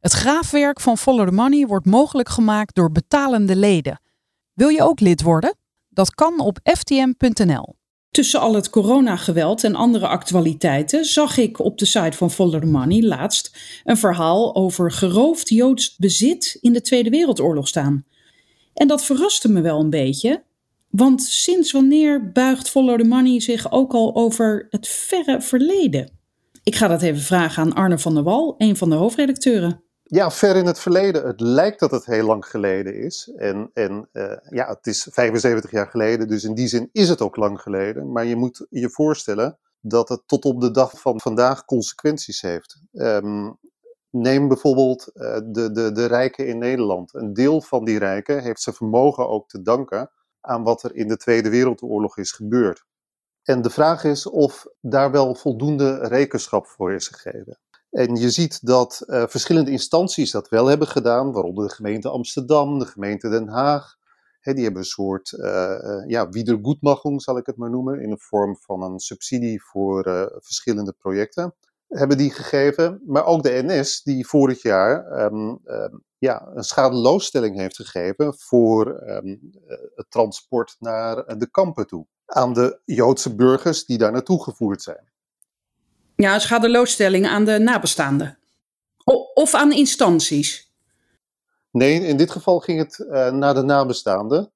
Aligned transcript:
Het 0.00 0.12
graafwerk 0.12 0.80
van 0.80 0.98
Follow 0.98 1.26
the 1.26 1.34
Money 1.34 1.66
wordt 1.66 1.86
mogelijk 1.86 2.28
gemaakt 2.28 2.74
door 2.74 2.92
betalende 2.92 3.56
leden. 3.56 4.00
Wil 4.52 4.68
je 4.68 4.82
ook 4.82 5.00
lid 5.00 5.22
worden? 5.22 5.56
Dat 5.88 6.14
kan 6.14 6.40
op 6.40 6.58
ftm.nl. 6.62 7.76
Tussen 8.10 8.40
al 8.40 8.54
het 8.54 8.70
coronageweld 8.70 9.64
en 9.64 9.74
andere 9.74 10.06
actualiteiten 10.06 11.04
zag 11.04 11.36
ik 11.36 11.58
op 11.58 11.78
de 11.78 11.84
site 11.84 12.16
van 12.16 12.30
Follow 12.30 12.60
the 12.60 12.66
Money 12.66 13.02
laatst 13.02 13.56
een 13.84 13.96
verhaal 13.96 14.54
over 14.54 14.92
geroofd 14.92 15.48
Joods 15.48 15.96
bezit 15.96 16.58
in 16.60 16.72
de 16.72 16.80
Tweede 16.80 17.10
Wereldoorlog 17.10 17.68
staan. 17.68 18.04
En 18.74 18.88
dat 18.88 19.04
verraste 19.04 19.48
me 19.48 19.60
wel 19.60 19.80
een 19.80 19.90
beetje, 19.90 20.42
want 20.90 21.22
sinds 21.22 21.72
wanneer 21.72 22.32
buigt 22.32 22.70
Follow 22.70 22.98
the 22.98 23.04
Money 23.04 23.40
zich 23.40 23.72
ook 23.72 23.92
al 23.92 24.14
over 24.14 24.66
het 24.70 24.88
verre 24.88 25.40
verleden? 25.40 26.10
Ik 26.62 26.74
ga 26.74 26.88
dat 26.88 27.02
even 27.02 27.22
vragen 27.22 27.62
aan 27.62 27.74
Arne 27.74 27.98
van 27.98 28.14
der 28.14 28.22
Wal, 28.22 28.54
een 28.58 28.76
van 28.76 28.90
de 28.90 28.96
hoofdredacteuren. 28.96 29.84
Ja, 30.08 30.30
ver 30.30 30.56
in 30.56 30.66
het 30.66 30.78
verleden. 30.78 31.26
Het 31.26 31.40
lijkt 31.40 31.80
dat 31.80 31.90
het 31.90 32.04
heel 32.04 32.26
lang 32.26 32.46
geleden 32.46 32.94
is. 32.94 33.32
En, 33.36 33.70
en 33.74 34.08
uh, 34.12 34.36
ja, 34.50 34.68
het 34.68 34.86
is 34.86 35.08
75 35.10 35.70
jaar 35.70 35.86
geleden, 35.86 36.28
dus 36.28 36.44
in 36.44 36.54
die 36.54 36.68
zin 36.68 36.88
is 36.92 37.08
het 37.08 37.20
ook 37.20 37.36
lang 37.36 37.60
geleden. 37.60 38.12
Maar 38.12 38.24
je 38.24 38.36
moet 38.36 38.66
je 38.70 38.90
voorstellen 38.90 39.58
dat 39.80 40.08
het 40.08 40.22
tot 40.26 40.44
op 40.44 40.60
de 40.60 40.70
dag 40.70 41.00
van 41.00 41.20
vandaag 41.20 41.64
consequenties 41.64 42.40
heeft. 42.40 42.80
Um, 42.92 43.58
neem 44.10 44.48
bijvoorbeeld 44.48 45.10
uh, 45.14 45.38
de, 45.44 45.70
de, 45.72 45.92
de 45.92 46.06
rijken 46.06 46.46
in 46.46 46.58
Nederland. 46.58 47.14
Een 47.14 47.32
deel 47.32 47.62
van 47.62 47.84
die 47.84 47.98
rijken 47.98 48.42
heeft 48.42 48.62
zijn 48.62 48.76
vermogen 48.76 49.28
ook 49.28 49.48
te 49.48 49.62
danken 49.62 50.10
aan 50.40 50.62
wat 50.62 50.82
er 50.82 50.94
in 50.94 51.08
de 51.08 51.16
Tweede 51.16 51.48
Wereldoorlog 51.48 52.18
is 52.18 52.32
gebeurd. 52.32 52.84
En 53.42 53.62
de 53.62 53.70
vraag 53.70 54.04
is 54.04 54.26
of 54.26 54.66
daar 54.80 55.10
wel 55.10 55.34
voldoende 55.34 55.98
rekenschap 56.08 56.66
voor 56.66 56.92
is 56.92 57.08
gegeven. 57.08 57.58
En 57.96 58.16
je 58.16 58.30
ziet 58.30 58.66
dat 58.66 59.02
uh, 59.06 59.24
verschillende 59.26 59.70
instanties 59.70 60.30
dat 60.30 60.48
wel 60.48 60.66
hebben 60.66 60.88
gedaan, 60.88 61.32
waaronder 61.32 61.68
de 61.68 61.74
gemeente 61.74 62.08
Amsterdam, 62.08 62.78
de 62.78 62.86
gemeente 62.86 63.28
Den 63.28 63.48
Haag. 63.48 63.96
Die 64.40 64.64
hebben 64.64 64.82
een 64.82 64.88
soort 64.88 65.32
uh, 65.32 66.02
ja, 66.06 66.28
wiedergoedmachung, 66.28 67.22
zal 67.22 67.38
ik 67.38 67.46
het 67.46 67.56
maar 67.56 67.70
noemen, 67.70 68.00
in 68.00 68.10
de 68.10 68.18
vorm 68.18 68.56
van 68.56 68.82
een 68.82 68.98
subsidie 68.98 69.62
voor 69.62 70.02
verschillende 70.42 70.92
projecten. 70.92 71.54
Hebben 71.88 72.16
die 72.16 72.30
gegeven, 72.30 73.02
maar 73.06 73.24
ook 73.24 73.42
de 73.42 73.62
NS, 73.64 74.02
die 74.02 74.26
vorig 74.26 74.62
jaar 74.62 75.24
um, 75.24 75.58
um, 75.64 76.04
ja, 76.18 76.50
een 76.54 76.64
schadeloosstelling 76.64 77.56
heeft 77.56 77.76
gegeven 77.76 78.34
voor 78.38 79.02
um, 79.08 79.40
het 79.94 80.06
transport 80.08 80.76
naar 80.78 81.38
de 81.38 81.50
kampen 81.50 81.86
toe. 81.86 82.06
Aan 82.26 82.52
de 82.52 82.80
Joodse 82.84 83.34
burgers 83.34 83.84
die 83.84 83.98
daar 83.98 84.12
naartoe 84.12 84.42
gevoerd 84.42 84.82
zijn. 84.82 85.14
Ja, 86.16 86.34
een 86.34 86.40
schadeloosstelling 86.40 87.26
aan 87.26 87.44
de 87.44 87.58
nabestaanden. 87.58 88.38
of 89.34 89.54
aan 89.54 89.72
instanties? 89.72 90.70
Nee, 91.70 92.00
in 92.00 92.16
dit 92.16 92.30
geval 92.30 92.60
ging 92.60 92.78
het 92.78 92.98
uh, 92.98 93.30
naar 93.30 93.54
de 93.54 93.62
nabestaanden. 93.62 94.52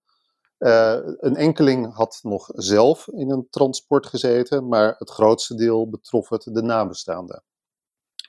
Uh, 0.59 0.97
een 1.19 1.37
enkeling 1.37 1.95
had 1.95 2.19
nog 2.23 2.49
zelf 2.53 3.09
in 3.09 3.31
een 3.31 3.47
transport 3.51 4.07
gezeten, 4.07 4.69
maar 4.69 4.95
het 4.99 5.11
grootste 5.11 5.55
deel 5.55 5.89
betrof 5.89 6.29
het 6.29 6.43
de 6.43 6.63
nabestaanden. 6.63 7.43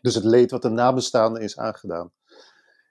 Dus 0.02 0.16
het 0.16 0.24
leed 0.24 0.52
wat 0.52 0.62
de 0.62 0.69
nabestaanden 0.69 1.42
is 1.42 1.58
aangedaan. 1.58 2.12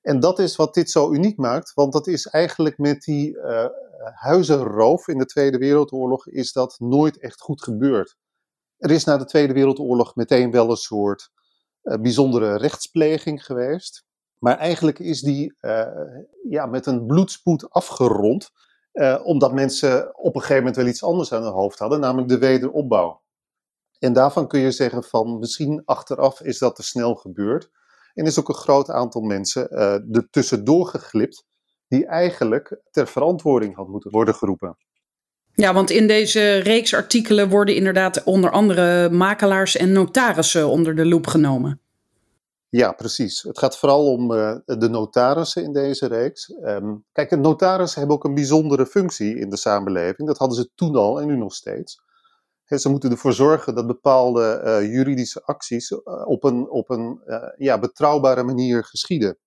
En 0.02 0.20
dat 0.20 0.38
is 0.38 0.56
wat 0.56 0.74
dit 0.74 0.90
zo 0.90 1.12
uniek 1.12 1.36
maakt, 1.36 1.74
want 1.74 1.92
dat 1.92 2.06
is 2.06 2.26
eigenlijk 2.26 2.78
met 2.78 3.02
die 3.02 3.36
uh, 3.36 3.66
huizenroof 4.14 5.08
in 5.08 5.18
de 5.18 5.26
Tweede 5.26 5.58
Wereldoorlog 5.58 6.26
is 6.28 6.52
dat 6.52 6.76
nooit 6.78 7.18
echt 7.18 7.40
goed 7.40 7.62
gebeurd. 7.62 8.16
Er 8.80 8.90
is 8.90 9.04
na 9.04 9.16
de 9.16 9.24
Tweede 9.24 9.52
Wereldoorlog 9.52 10.14
meteen 10.14 10.50
wel 10.50 10.70
een 10.70 10.76
soort 10.76 11.30
uh, 11.82 12.00
bijzondere 12.00 12.56
rechtspleging 12.56 13.44
geweest. 13.44 14.04
Maar 14.38 14.58
eigenlijk 14.58 14.98
is 14.98 15.20
die 15.20 15.54
uh, 15.60 15.86
ja, 16.48 16.66
met 16.66 16.86
een 16.86 17.06
bloedspoed 17.06 17.70
afgerond. 17.70 18.50
Uh, 18.92 19.20
omdat 19.22 19.52
mensen 19.52 20.18
op 20.18 20.34
een 20.34 20.40
gegeven 20.40 20.62
moment 20.62 20.76
wel 20.76 20.86
iets 20.86 21.02
anders 21.02 21.32
aan 21.32 21.42
hun 21.42 21.52
hoofd 21.52 21.78
hadden, 21.78 22.00
namelijk 22.00 22.28
de 22.28 22.38
wederopbouw. 22.38 23.22
En 23.98 24.12
daarvan 24.12 24.48
kun 24.48 24.60
je 24.60 24.70
zeggen 24.70 25.04
van 25.04 25.38
misschien 25.38 25.82
achteraf 25.84 26.40
is 26.40 26.58
dat 26.58 26.76
te 26.76 26.82
snel 26.82 27.14
gebeurd. 27.14 27.70
En 28.14 28.24
is 28.24 28.38
ook 28.38 28.48
een 28.48 28.54
groot 28.54 28.90
aantal 28.90 29.22
mensen 29.22 29.68
uh, 29.72 30.16
er 30.16 30.28
tussendoor 30.30 30.86
geglipt, 30.86 31.44
die 31.88 32.06
eigenlijk 32.06 32.80
ter 32.90 33.06
verantwoording 33.06 33.74
had 33.74 33.88
moeten 33.88 34.10
worden 34.10 34.34
geroepen. 34.34 34.76
Ja, 35.60 35.72
want 35.72 35.90
in 35.90 36.06
deze 36.06 36.56
reeks 36.56 36.94
artikelen 36.94 37.48
worden 37.48 37.74
inderdaad 37.74 38.24
onder 38.24 38.50
andere 38.50 39.10
makelaars 39.10 39.76
en 39.76 39.92
notarissen 39.92 40.68
onder 40.68 40.96
de 40.96 41.06
loep 41.06 41.26
genomen. 41.26 41.80
Ja, 42.68 42.92
precies. 42.92 43.42
Het 43.42 43.58
gaat 43.58 43.78
vooral 43.78 44.12
om 44.12 44.32
uh, 44.32 44.56
de 44.64 44.88
notarissen 44.88 45.62
in 45.62 45.72
deze 45.72 46.06
reeks. 46.06 46.54
Um, 46.64 47.04
kijk, 47.12 47.36
notarissen 47.36 47.98
hebben 47.98 48.16
ook 48.16 48.24
een 48.24 48.34
bijzondere 48.34 48.86
functie 48.86 49.38
in 49.38 49.50
de 49.50 49.56
samenleving. 49.56 50.28
Dat 50.28 50.38
hadden 50.38 50.56
ze 50.56 50.70
toen 50.74 50.96
al 50.96 51.20
en 51.20 51.26
nu 51.26 51.36
nog 51.36 51.54
steeds. 51.54 52.00
Ze 52.64 52.88
moeten 52.88 53.10
ervoor 53.10 53.32
zorgen 53.32 53.74
dat 53.74 53.86
bepaalde 53.86 54.62
uh, 54.64 54.92
juridische 54.92 55.42
acties 55.42 55.90
uh, 55.90 55.98
op 56.26 56.44
een, 56.44 56.70
op 56.70 56.90
een 56.90 57.20
ja, 57.56 57.78
betrouwbare 57.78 58.42
manier 58.42 58.84
geschieden. 58.84 59.38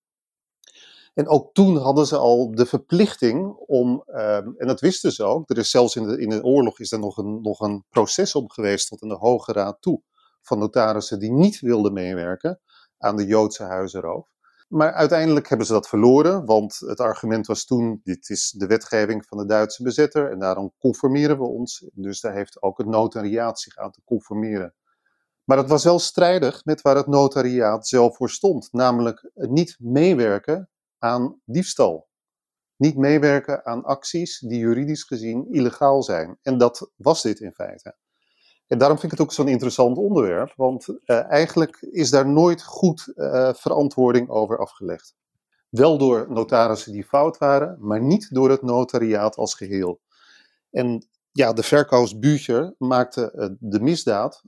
En 1.14 1.28
ook 1.28 1.54
toen 1.54 1.78
hadden 1.78 2.06
ze 2.06 2.18
al 2.18 2.52
de 2.52 2.66
verplichting 2.66 3.56
om, 3.56 4.04
um, 4.08 4.54
en 4.58 4.68
dat 4.68 4.80
wisten 4.80 5.12
ze 5.12 5.24
ook, 5.24 5.50
er 5.50 5.58
is 5.58 5.70
zelfs 5.70 5.96
in 5.96 6.08
de, 6.08 6.18
in 6.18 6.44
oorlog 6.44 6.80
is 6.80 6.92
er 6.92 7.00
nog 7.00 7.18
een, 7.18 7.42
nog 7.42 7.60
een 7.60 7.84
proces 7.90 8.36
om 8.36 8.52
geweest 8.52 8.88
tot 8.88 9.02
in 9.02 9.08
de 9.08 9.16
Hoge 9.16 9.52
Raad 9.52 9.78
toe, 9.82 10.02
van 10.42 10.60
notarissen 10.60 11.20
die 11.20 11.32
niet 11.32 11.60
wilden 11.60 11.94
meewerken 11.94 12.60
aan 12.98 13.16
de 13.16 13.26
Joodse 13.26 13.64
huizenroof. 13.64 14.32
Maar 14.68 14.94
uiteindelijk 14.94 15.50
hebben 15.50 15.68
ze 15.68 15.74
dat 15.74 15.88
verloren, 15.88 16.46
want 16.46 16.80
het 16.80 17.00
argument 17.00 17.48
was 17.48 17.66
toen, 17.66 18.00
dit 18.04 18.30
is 18.30 18.54
de 18.58 18.68
wetgeving 18.68 19.26
van 19.26 19.38
de 19.38 19.46
Duitse 19.46 19.84
bezetter 19.84 20.32
en 20.32 20.40
daarom 20.40 20.74
conformeren 20.80 21.38
we 21.38 21.44
ons. 21.44 21.86
Dus 21.94 22.22
daar 22.22 22.34
heeft 22.34 22.62
ook 22.62 22.78
het 22.78 22.88
notariaat 22.88 23.60
zich 23.60 23.78
aan 23.78 23.92
te 23.92 24.02
conformeren. 24.06 24.74
Maar 25.44 25.58
dat 25.58 25.70
was 25.70 25.84
wel 25.84 26.00
strijdig 26.00 26.66
met 26.66 26.82
waar 26.82 26.96
het 26.96 27.08
notariaat 27.08 27.88
zelf 27.88 28.16
voor 28.16 28.30
stond, 28.30 28.70
namelijk 28.72 29.32
niet 29.34 29.76
meewerken 29.80 30.70
aan 31.04 31.42
diefstal. 31.46 32.08
Niet 32.76 32.98
meewerken 32.98 33.66
aan 33.66 33.84
acties 33.84 34.40
die 34.40 34.60
juridisch 34.60 35.04
gezien 35.04 35.48
illegaal 35.52 36.04
zijn. 36.04 36.38
En 36.42 36.58
dat 36.58 36.92
was 36.96 37.22
dit 37.22 37.40
in 37.40 37.54
feite. 37.54 37.96
En 38.68 38.78
daarom 38.78 39.00
vind 39.00 39.12
ik 39.12 39.18
het 39.18 39.28
ook 39.28 39.34
zo'n 39.34 39.48
interessant 39.48 39.98
onderwerp, 39.98 40.54
want 40.56 40.88
uh, 40.88 40.96
eigenlijk 41.30 41.82
is 41.82 42.10
daar 42.10 42.28
nooit 42.28 42.64
goed 42.64 43.12
uh, 43.16 43.54
verantwoording 43.54 44.30
over 44.30 44.60
afgelegd. 44.60 45.16
Wel 45.70 45.98
door 45.98 46.26
notarissen 46.30 46.92
die 46.92 47.04
fout 47.04 47.38
waren, 47.38 47.78
maar 47.80 48.02
niet 48.02 48.34
door 48.34 48.50
het 48.50 48.62
notariaat 48.62 49.36
als 49.36 49.54
geheel. 49.54 50.02
En 50.72 51.08
ja, 51.32 51.54
de 51.54 51.64
verkoopsbuurtje 51.64 52.76
maakte 52.78 53.34
uh, 53.36 53.48
de 53.60 53.80
misdaad 53.80 54.44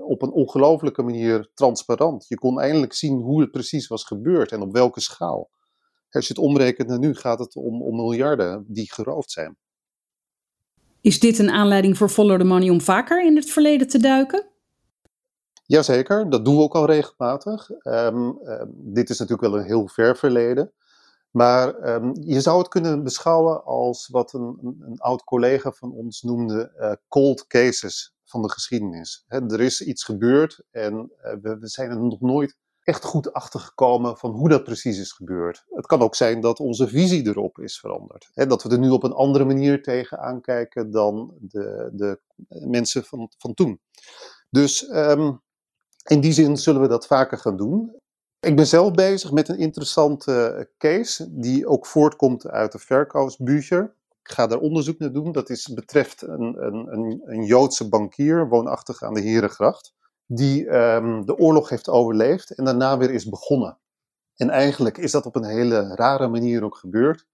op 0.00 0.22
een 0.22 0.32
ongelofelijke 0.32 1.02
manier 1.02 1.50
transparant. 1.54 2.28
Je 2.28 2.38
kon 2.38 2.60
eindelijk 2.60 2.92
zien 2.92 3.20
hoe 3.20 3.40
het 3.40 3.50
precies 3.50 3.86
was 3.86 4.04
gebeurd 4.04 4.52
en 4.52 4.62
op 4.62 4.72
welke 4.72 5.00
schaal. 5.00 5.50
Als 6.10 6.26
je 6.26 6.34
het 6.34 6.42
omrekent 6.42 6.88
naar 6.88 6.98
nu, 6.98 7.14
gaat 7.14 7.38
het 7.38 7.56
om, 7.56 7.82
om 7.82 7.96
miljarden 7.96 8.64
die 8.68 8.92
geroofd 8.92 9.30
zijn. 9.30 9.56
Is 11.00 11.20
dit 11.20 11.38
een 11.38 11.50
aanleiding 11.50 11.96
voor 11.96 12.08
Follow 12.08 12.38
the 12.38 12.44
Money 12.44 12.70
om 12.70 12.80
vaker 12.80 13.24
in 13.24 13.36
het 13.36 13.50
verleden 13.50 13.88
te 13.88 13.98
duiken? 13.98 14.46
Jazeker, 15.66 16.30
dat 16.30 16.44
doen 16.44 16.56
we 16.56 16.62
ook 16.62 16.74
al 16.74 16.86
regelmatig. 16.86 17.70
Um, 17.82 18.38
um, 18.42 18.72
dit 18.74 19.10
is 19.10 19.18
natuurlijk 19.18 19.48
wel 19.48 19.60
een 19.60 19.66
heel 19.66 19.88
ver 19.88 20.16
verleden. 20.16 20.72
Maar 21.30 21.94
um, 21.94 22.12
je 22.20 22.40
zou 22.40 22.58
het 22.58 22.68
kunnen 22.68 23.02
beschouwen 23.02 23.64
als 23.64 24.08
wat 24.08 24.32
een, 24.32 24.58
een, 24.62 24.76
een 24.80 24.98
oud 24.98 25.24
collega 25.24 25.72
van 25.72 25.92
ons 25.92 26.22
noemde 26.22 26.72
uh, 26.78 26.92
cold 27.08 27.46
cases 27.46 28.14
van 28.24 28.42
de 28.42 28.50
geschiedenis. 28.50 29.24
He, 29.26 29.46
er 29.46 29.60
is 29.60 29.80
iets 29.80 30.04
gebeurd 30.04 30.60
en 30.70 30.94
uh, 30.94 31.32
we, 31.42 31.58
we 31.58 31.68
zijn 31.68 31.90
er 31.90 32.00
nog 32.00 32.20
nooit 32.20 32.56
echt 32.88 33.04
goed 33.04 33.32
achtergekomen 33.32 34.16
van 34.16 34.30
hoe 34.30 34.48
dat 34.48 34.64
precies 34.64 34.98
is 34.98 35.12
gebeurd. 35.12 35.64
Het 35.68 35.86
kan 35.86 36.00
ook 36.00 36.14
zijn 36.14 36.40
dat 36.40 36.60
onze 36.60 36.88
visie 36.88 37.26
erop 37.26 37.58
is 37.58 37.78
veranderd. 37.78 38.30
Hè, 38.34 38.46
dat 38.46 38.62
we 38.62 38.68
er 38.68 38.78
nu 38.78 38.90
op 38.90 39.02
een 39.02 39.12
andere 39.12 39.44
manier 39.44 39.82
tegen 39.82 40.18
aankijken 40.18 40.90
dan 40.90 41.34
de, 41.40 41.90
de 41.92 42.20
mensen 42.46 43.04
van, 43.04 43.30
van 43.38 43.54
toen. 43.54 43.80
Dus 44.50 44.88
um, 44.90 45.40
in 46.04 46.20
die 46.20 46.32
zin 46.32 46.56
zullen 46.56 46.80
we 46.80 46.88
dat 46.88 47.06
vaker 47.06 47.38
gaan 47.38 47.56
doen. 47.56 47.96
Ik 48.40 48.56
ben 48.56 48.66
zelf 48.66 48.92
bezig 48.92 49.32
met 49.32 49.48
een 49.48 49.58
interessante 49.58 50.68
case 50.78 51.40
die 51.40 51.66
ook 51.66 51.86
voortkomt 51.86 52.46
uit 52.46 52.72
de 52.72 52.78
verkoopsbücher. 52.78 53.94
Ik 54.22 54.30
ga 54.34 54.46
daar 54.46 54.58
onderzoek 54.58 54.98
naar 54.98 55.12
doen. 55.12 55.32
Dat 55.32 55.50
is, 55.50 55.66
betreft 55.74 56.22
een, 56.22 56.66
een, 56.66 56.92
een, 56.92 57.22
een 57.24 57.44
Joodse 57.44 57.88
bankier, 57.88 58.48
woonachtig 58.48 59.02
aan 59.02 59.14
de 59.14 59.20
Herengracht, 59.20 59.92
die 60.30 60.68
um, 60.68 61.26
de 61.26 61.36
oorlog 61.36 61.68
heeft 61.68 61.88
overleefd 61.88 62.50
en 62.50 62.64
daarna 62.64 62.98
weer 62.98 63.10
is 63.10 63.28
begonnen. 63.28 63.78
En 64.36 64.50
eigenlijk 64.50 64.98
is 64.98 65.10
dat 65.10 65.26
op 65.26 65.36
een 65.36 65.44
hele 65.44 65.94
rare 65.94 66.28
manier 66.28 66.64
ook 66.64 66.76
gebeurd. 66.76 67.26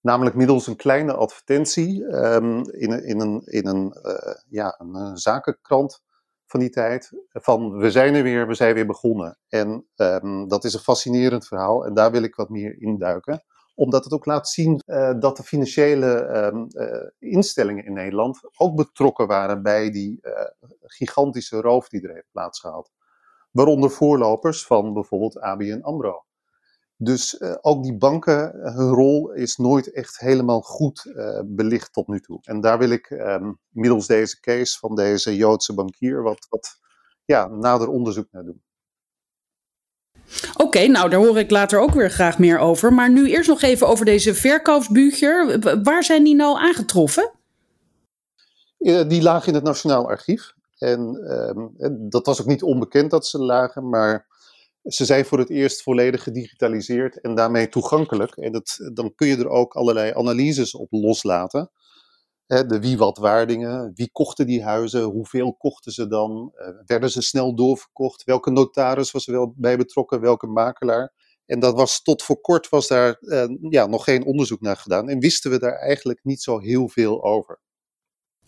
Namelijk 0.00 0.36
middels 0.36 0.66
een 0.66 0.76
kleine 0.76 1.14
advertentie 1.14 2.04
um, 2.04 2.70
in, 2.70 3.04
in, 3.04 3.20
een, 3.20 3.42
in 3.44 3.66
een, 3.66 3.96
uh, 4.02 4.34
ja, 4.48 4.74
een, 4.78 4.94
een 4.94 5.16
zakenkrant 5.16 6.02
van 6.46 6.60
die 6.60 6.70
tijd. 6.70 7.12
Van 7.28 7.78
we 7.78 7.90
zijn 7.90 8.14
er 8.14 8.22
weer, 8.22 8.46
we 8.46 8.54
zijn 8.54 8.74
weer 8.74 8.86
begonnen. 8.86 9.38
En 9.48 9.86
um, 9.96 10.48
dat 10.48 10.64
is 10.64 10.74
een 10.74 10.80
fascinerend 10.80 11.46
verhaal 11.46 11.86
en 11.86 11.94
daar 11.94 12.10
wil 12.10 12.22
ik 12.22 12.34
wat 12.34 12.48
meer 12.48 12.80
induiken. 12.80 13.44
Omdat 13.78 14.04
het 14.04 14.12
ook 14.12 14.26
laat 14.26 14.48
zien 14.48 14.82
uh, 14.86 15.14
dat 15.18 15.36
de 15.36 15.42
financiële 15.42 16.06
um, 16.06 16.66
uh, 16.68 17.08
instellingen 17.18 17.84
in 17.84 17.92
Nederland 17.92 18.40
ook 18.56 18.76
betrokken 18.76 19.26
waren 19.26 19.62
bij 19.62 19.90
die 19.90 20.18
uh, 20.22 20.32
gigantische 20.80 21.60
roof 21.60 21.88
die 21.88 22.02
er 22.02 22.14
heeft 22.14 22.30
plaatsgehad. 22.32 22.90
Waaronder 23.50 23.90
voorlopers 23.90 24.66
van 24.66 24.94
bijvoorbeeld 24.94 25.40
ABN 25.40 25.80
AMRO. 25.82 26.24
Dus 26.96 27.42
ook 27.60 27.82
die 27.82 27.96
banken, 27.96 28.52
hun 28.74 28.94
rol 28.94 29.32
is 29.32 29.56
nooit 29.56 29.92
echt 29.92 30.18
helemaal 30.18 30.60
goed 30.60 31.12
belicht 31.44 31.92
tot 31.92 32.08
nu 32.08 32.20
toe. 32.20 32.38
En 32.42 32.60
daar 32.60 32.78
wil 32.78 32.90
ik 32.90 33.10
um, 33.10 33.58
middels 33.68 34.06
deze 34.06 34.40
case 34.40 34.78
van 34.78 34.94
deze 34.94 35.36
Joodse 35.36 35.74
bankier 35.74 36.22
wat, 36.22 36.46
wat 36.48 36.78
ja, 37.24 37.46
nader 37.46 37.88
onderzoek 37.88 38.26
naar 38.30 38.44
doen. 38.44 38.62
Oké, 40.56 40.86
nou 40.86 41.10
daar 41.10 41.20
hoor 41.20 41.38
ik 41.38 41.50
later 41.50 41.80
ook 41.80 41.94
weer 41.94 42.10
graag 42.10 42.38
meer 42.38 42.58
over. 42.58 42.92
Maar 42.92 43.10
nu 43.10 43.30
eerst 43.30 43.48
nog 43.48 43.62
even 43.62 43.88
over 43.88 44.04
deze 44.04 44.34
verkoopsbücher. 44.34 45.58
Waar 45.82 46.04
zijn 46.04 46.24
die 46.24 46.34
nou 46.34 46.58
aangetroffen? 46.58 47.30
Uh, 48.78 49.08
die 49.08 49.22
lagen 49.22 49.48
in 49.48 49.54
het 49.54 49.64
Nationaal 49.64 50.08
Archief. 50.08 50.54
En 50.78 51.00
um, 51.80 52.10
dat 52.10 52.26
was 52.26 52.40
ook 52.40 52.46
niet 52.46 52.62
onbekend 52.62 53.10
dat 53.10 53.26
ze 53.26 53.38
lagen, 53.38 53.88
maar 53.88 54.26
ze 54.84 55.04
zijn 55.04 55.24
voor 55.24 55.38
het 55.38 55.50
eerst 55.50 55.82
volledig 55.82 56.22
gedigitaliseerd 56.22 57.20
en 57.20 57.34
daarmee 57.34 57.68
toegankelijk. 57.68 58.36
En 58.36 58.52
dat, 58.52 58.90
dan 58.92 59.14
kun 59.14 59.26
je 59.26 59.36
er 59.36 59.48
ook 59.48 59.74
allerlei 59.74 60.12
analyses 60.14 60.74
op 60.74 60.86
loslaten. 60.90 61.70
De 62.48 62.80
wie-wat-waardingen, 62.80 63.92
wie 63.94 64.10
kochten 64.12 64.46
die 64.46 64.64
huizen, 64.64 65.02
hoeveel 65.02 65.54
kochten 65.54 65.92
ze 65.92 66.06
dan, 66.06 66.52
uh, 66.54 66.68
werden 66.86 67.10
ze 67.10 67.22
snel 67.22 67.54
doorverkocht, 67.54 68.24
welke 68.24 68.50
notaris 68.50 69.10
was 69.10 69.26
er 69.26 69.32
wel 69.32 69.54
bij 69.56 69.76
betrokken, 69.76 70.20
welke 70.20 70.46
makelaar. 70.46 71.12
En 71.46 71.60
dat 71.60 71.74
was 71.74 72.02
tot 72.02 72.22
voor 72.22 72.40
kort 72.40 72.68
was 72.68 72.88
daar 72.88 73.16
uh, 73.20 73.44
ja, 73.70 73.86
nog 73.86 74.04
geen 74.04 74.24
onderzoek 74.24 74.60
naar 74.60 74.76
gedaan 74.76 75.08
en 75.08 75.18
wisten 75.18 75.50
we 75.50 75.58
daar 75.58 75.78
eigenlijk 75.78 76.20
niet 76.22 76.42
zo 76.42 76.58
heel 76.58 76.88
veel 76.88 77.24
over. 77.24 77.60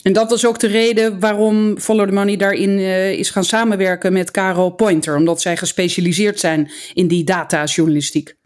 En 0.03 0.13
dat 0.13 0.31
was 0.31 0.47
ook 0.47 0.59
de 0.59 0.67
reden 0.67 1.21
waarom 1.21 1.79
Follow 1.79 2.09
the 2.09 2.15
Money 2.15 2.37
daarin 2.37 2.71
uh, 2.71 3.13
is 3.13 3.31
gaan 3.31 3.45
samenwerken 3.45 4.13
met 4.13 4.31
Caro 4.31 4.71
Pointer, 4.71 5.17
omdat 5.17 5.41
zij 5.41 5.57
gespecialiseerd 5.57 6.41
zijn 6.41 6.71
in 6.95 7.09
die 7.09 7.25
datajournalistiek. 7.25 8.39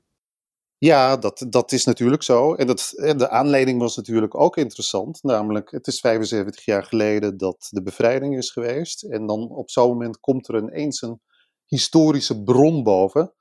Ja, 0.84 1.16
dat, 1.16 1.46
dat 1.48 1.72
is 1.72 1.84
natuurlijk 1.84 2.22
zo. 2.22 2.54
En 2.54 2.66
dat, 2.66 2.92
de 2.96 3.28
aanleiding 3.28 3.80
was 3.80 3.96
natuurlijk 3.96 4.40
ook 4.40 4.56
interessant. 4.56 5.22
Namelijk, 5.22 5.70
het 5.70 5.86
is 5.86 6.00
75 6.00 6.64
jaar 6.64 6.84
geleden 6.84 7.36
dat 7.36 7.68
de 7.70 7.82
bevrijding 7.82 8.36
is 8.36 8.50
geweest. 8.50 9.02
En 9.02 9.26
dan 9.26 9.48
op 9.48 9.70
zo'n 9.70 9.88
moment 9.88 10.20
komt 10.20 10.48
er 10.48 10.56
ineens 10.56 11.02
een 11.02 11.20
historische 11.66 12.42
bron 12.42 12.82
boven, 12.82 13.32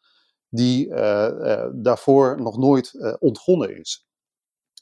die 0.49 0.87
uh, 0.87 1.29
uh, 1.39 1.65
daarvoor 1.73 2.41
nog 2.41 2.57
nooit 2.57 3.17
ontgonnen 3.19 3.79
is. 3.79 4.07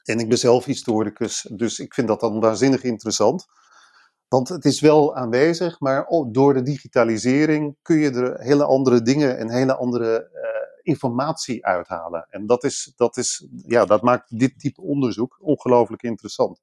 En 0.04 0.18
ik 0.18 0.28
ben 0.28 0.38
zelf 0.38 0.64
historicus, 0.64 1.46
dus 1.52 1.78
ik 1.78 1.94
vind 1.94 2.08
dat 2.08 2.20
dan 2.20 2.40
waanzinnig 2.40 2.82
interessant. 2.82 3.46
Want 4.28 4.48
het 4.48 4.64
is 4.64 4.80
wel 4.80 5.16
aanwezig, 5.16 5.80
maar 5.80 6.06
door 6.30 6.54
de 6.54 6.62
digitalisering 6.62 7.76
kun 7.82 7.98
je 7.98 8.10
er 8.10 8.40
hele 8.40 8.64
andere 8.64 9.02
dingen 9.02 9.38
en 9.38 9.50
hele 9.50 9.74
andere 9.76 10.30
informatie 10.82 11.66
uithalen. 11.66 12.26
En 12.30 12.46
dat, 12.46 12.64
is, 12.64 12.92
dat, 12.96 13.16
is, 13.16 13.46
ja, 13.66 13.84
dat 13.84 14.02
maakt 14.02 14.38
dit 14.38 14.58
type 14.58 14.80
onderzoek 14.80 15.38
ongelooflijk 15.40 16.02
interessant. 16.02 16.60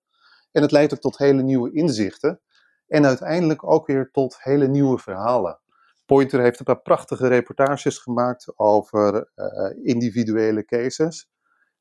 En 0.51 0.61
het 0.61 0.71
leidt 0.71 0.93
ook 0.93 0.99
tot 0.99 1.17
hele 1.17 1.41
nieuwe 1.41 1.71
inzichten. 1.71 2.41
En 2.87 3.05
uiteindelijk 3.05 3.71
ook 3.71 3.87
weer 3.87 4.09
tot 4.11 4.43
hele 4.43 4.67
nieuwe 4.67 4.97
verhalen. 4.97 5.59
Pointer 6.05 6.41
heeft 6.41 6.59
een 6.59 6.65
paar 6.65 6.81
prachtige 6.81 7.27
reportages 7.27 7.97
gemaakt 7.97 8.57
over 8.59 9.31
uh, 9.35 9.85
individuele 9.85 10.65
cases. 10.65 11.29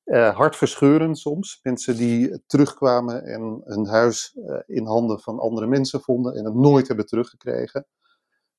Uh, 0.05 0.37
hartverscheurend 0.37 1.19
soms. 1.19 1.61
Mensen 1.63 1.97
die 1.97 2.43
terugkwamen 2.47 3.25
en 3.25 3.61
hun 3.65 3.87
huis 3.87 4.37
uh, 4.37 4.59
in 4.67 4.87
handen 4.87 5.21
van 5.21 5.39
andere 5.39 5.67
mensen 5.67 6.01
vonden 6.01 6.35
en 6.35 6.45
het 6.45 6.55
nooit 6.55 6.87
hebben 6.87 7.07
teruggekregen. 7.07 7.87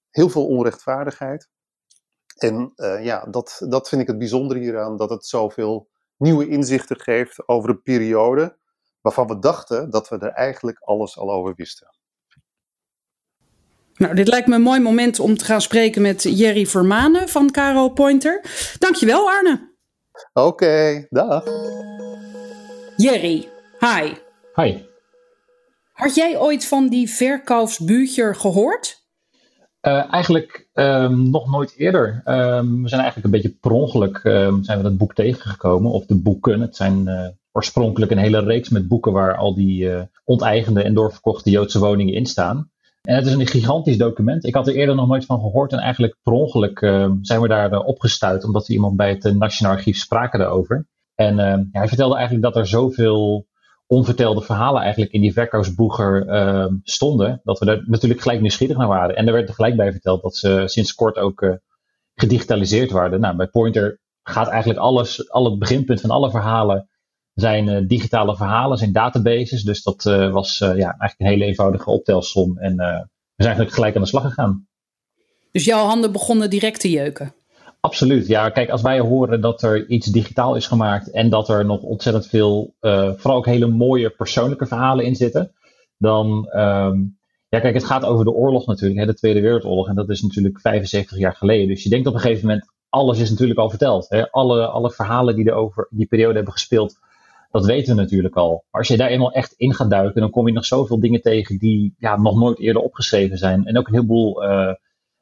Heel 0.10 0.30
veel 0.30 0.48
onrechtvaardigheid. 0.48 1.50
En 2.40 2.74
uh, 2.76 3.04
ja, 3.04 3.26
dat, 3.32 3.66
dat 3.70 3.90
vind 3.90 4.02
ik 4.02 4.08
het 4.08 4.18
bijzondere 4.18 4.60
hieraan, 4.60 4.98
dat 4.98 5.10
het 5.10 5.26
zoveel 5.26 5.90
nieuwe 6.18 6.48
inzichten 6.48 7.00
geeft 7.00 7.48
over 7.48 7.70
een 7.70 7.82
periode 7.82 8.58
waarvan 9.02 9.28
we 9.28 9.40
dachten 9.40 9.90
dat 9.90 10.10
we 10.10 10.18
er 10.18 10.32
eigenlijk 10.32 10.80
alles 10.80 11.18
al 11.18 11.32
over 11.32 11.54
wisten. 11.56 11.88
Nou, 13.94 14.16
dit 14.16 14.28
lijkt 14.28 14.48
me 14.48 14.56
een 14.56 14.62
mooi 14.62 14.80
moment 14.80 15.20
om 15.20 15.38
te 15.38 15.46
gaan 15.46 15.62
spreken 15.62 16.02
met 16.02 16.24
Jerry 16.24 16.66
Vermanen 16.66 17.30
van 17.30 17.52
Caro 17.52 17.90
Pointer. 17.90 18.44
Dankjewel 18.78 19.30
Arne. 19.30 19.76
Oké, 20.34 20.48
okay, 20.48 21.08
dag. 21.10 21.44
Jerry, 22.96 23.50
hi. 23.80 24.14
Hi. 24.54 24.84
Had 25.92 26.16
jij 26.16 26.38
ooit 26.38 26.66
van 26.66 26.88
die 26.88 27.10
verkoopsbuurtje 27.10 28.34
gehoord? 28.34 29.08
Uh, 29.82 30.14
eigenlijk 30.14 30.69
um, 30.80 31.30
nog 31.30 31.52
nooit 31.52 31.74
eerder. 31.78 32.22
Um, 32.26 32.82
we 32.82 32.90
zijn 32.90 33.02
eigenlijk 33.02 33.24
een 33.24 33.32
beetje 33.32 33.58
per 33.62 33.72
ongeluk 33.72 34.22
um, 34.24 34.64
zijn 34.64 34.78
we 34.78 34.84
dat 34.84 34.98
boek 34.98 35.14
tegengekomen, 35.14 35.92
of 35.92 36.06
de 36.06 36.16
boeken. 36.16 36.62
Het 36.62 36.76
zijn 36.76 37.08
uh, 37.08 37.28
oorspronkelijk 37.52 38.12
een 38.12 38.18
hele 38.18 38.40
reeks 38.40 38.70
met 38.70 38.88
boeken 38.88 39.12
waar 39.12 39.38
al 39.38 39.56
die 39.56 39.84
uh, 39.84 40.02
onteigende 40.24 40.84
en 40.84 40.94
doorverkochte 40.94 41.50
Joodse 41.50 41.80
woningen 41.80 42.14
in 42.14 42.26
staan. 42.26 42.72
En 43.02 43.16
het 43.16 43.26
is 43.26 43.34
een 43.34 43.48
gigantisch 43.48 43.98
document. 43.98 44.46
Ik 44.46 44.54
had 44.54 44.68
er 44.68 44.76
eerder 44.76 44.96
nog 44.96 45.08
nooit 45.08 45.26
van 45.26 45.40
gehoord. 45.40 45.72
En 45.72 45.80
eigenlijk 45.80 46.16
per 46.24 46.34
ongeluk 46.34 46.80
zijn 47.22 47.42
we 47.42 47.48
daar 47.48 47.74
uh, 47.74 47.88
opgestuurd. 47.88 48.44
Omdat 48.44 48.68
we 48.68 48.74
iemand 48.74 48.96
bij 48.98 49.10
het 49.10 49.38
Nationaal 49.38 49.74
Archief 49.74 49.98
spraken 49.98 50.40
daarover. 50.40 50.88
En 51.16 51.38
hij 51.72 51.88
vertelde 51.88 52.16
eigenlijk 52.16 52.44
dat 52.44 52.56
er 52.56 52.68
zoveel 52.68 53.48
onvertelde 53.92 54.42
verhalen 54.42 54.82
eigenlijk 54.82 55.12
in 55.12 55.22
die 55.22 55.34
verkoopsboeger 55.34 56.26
stonden. 56.84 57.42
Dat 57.44 57.60
we 57.60 57.66
daar 57.66 57.84
natuurlijk 57.86 58.22
gelijk 58.22 58.42
nieuwsgierig 58.42 58.78
naar 58.78 58.88
waren. 58.88 59.16
En 59.16 59.28
er 59.28 59.34
werd 59.34 59.50
er 59.50 59.56
gelijk 59.56 59.76
bij 59.76 59.92
verteld 59.92 60.22
dat 60.22 60.36
ze 60.36 60.64
sinds 60.66 60.96
kort 60.96 61.18
ook 61.18 61.58
gedigitaliseerd 62.16 62.92
waren. 62.92 63.20
Nou, 63.20 63.36
bij 63.36 63.48
Pointer 63.48 64.00
gaat 64.24 64.48
eigenlijk 64.48 64.80
alles, 64.80 65.30
al 65.30 65.46
het 65.46 65.60
beginpunt 65.60 66.02
van 66.02 66.10
alle 66.10 66.30
verhalen 66.30 66.90
zijn 67.34 67.68
uh, 67.68 67.88
digitale 67.88 68.36
verhalen, 68.36 68.78
zijn 68.78 68.92
databases. 68.92 69.64
Dus 69.64 69.84
dat 69.84 70.06
uh, 70.06 70.32
was 70.32 70.58
ja, 70.58 70.70
eigenlijk 70.70 71.16
een 71.18 71.28
hele 71.28 71.46
eenvoudige 71.46 71.90
optelsom. 71.90 72.58
En 72.58 72.76
we 72.76 73.44
zijn 73.44 73.48
eigenlijk 73.48 73.74
gelijk 73.74 73.96
aan 73.96 74.02
de 74.02 74.08
slag 74.08 74.24
gegaan. 74.24 74.68
Dus 75.52 75.66
jouw 75.66 75.86
handen 75.86 76.12
begonnen 76.12 76.50
direct 76.50 76.80
te 76.80 76.90
jeuken? 76.90 77.34
Absoluut. 77.80 78.28
Ja, 78.28 78.50
kijk, 78.50 78.70
als 78.70 78.82
wij 78.82 79.00
horen 79.00 79.42
dat 79.42 79.62
er 79.62 79.88
iets 79.88 80.08
digitaal 80.08 80.56
is 80.56 80.68
gemaakt 80.68 81.12
en 81.12 81.30
dat 81.30 81.50
er 81.50 81.66
nog 81.66 81.82
ontzettend 81.82 82.28
veel, 82.28 82.76
vooral 82.80 83.38
ook 83.38 83.46
hele 83.46 83.68
mooie 83.68 84.10
persoonlijke 84.10 84.66
verhalen 84.66 85.06
in 85.06 85.16
zitten, 85.16 85.54
dan, 85.98 86.50
um, 86.56 87.18
ja, 87.50 87.60
kijk, 87.60 87.74
het 87.74 87.84
gaat 87.84 88.06
over 88.06 88.26
de 88.26 88.32
oorlog 88.32 88.66
natuurlijk, 88.66 89.00
hè, 89.00 89.06
de 89.06 89.14
Tweede 89.14 89.42
Wereldoorlog, 89.42 89.88
en 89.88 89.96
dat 89.96 90.10
is 90.10 90.22
natuurlijk 90.22 90.60
75 90.60 91.18
jaar 91.18 91.36
geleden. 91.36 91.68
Dus 91.68 91.84
je 91.84 91.90
denkt 91.90 92.08
op 92.08 92.14
een 92.14 92.20
gegeven 92.20 92.48
moment, 92.48 92.66
alles 92.90 93.20
is 93.20 93.30
natuurlijk 93.30 93.60
al 93.60 93.70
verteld. 93.70 94.10
Hè? 94.10 94.32
Alle, 94.32 94.68
alle 94.68 94.92
verhalen 94.92 95.36
die 95.36 95.46
er 95.46 95.54
over 95.54 95.88
die 95.90 96.08
periode 96.08 96.36
hebben 96.36 96.54
gespeeld, 96.54 96.98
dat 97.52 97.66
weten 97.66 97.96
we 97.96 98.02
natuurlijk 98.02 98.36
al. 98.36 98.52
Maar 98.52 98.82
als 98.82 98.88
je 98.88 98.98
daar 98.98 99.10
eenmaal 99.10 99.32
echt 99.32 99.54
in 99.58 99.74
gaat 99.74 99.90
duiken, 99.90 100.22
dan 100.22 100.30
kom 100.30 100.48
je 100.48 100.54
nog 100.54 100.66
zoveel 100.66 101.00
dingen 101.00 101.22
tegen 101.22 101.58
die 101.58 101.96
ja, 101.98 102.18
nog 102.18 102.36
nooit 102.36 102.60
eerder 102.60 102.82
opgeschreven 102.82 103.38
zijn. 103.38 103.66
En 103.66 103.78
ook 103.78 103.88
een 103.88 103.94
heleboel 103.94 104.44
uh, 104.44 104.74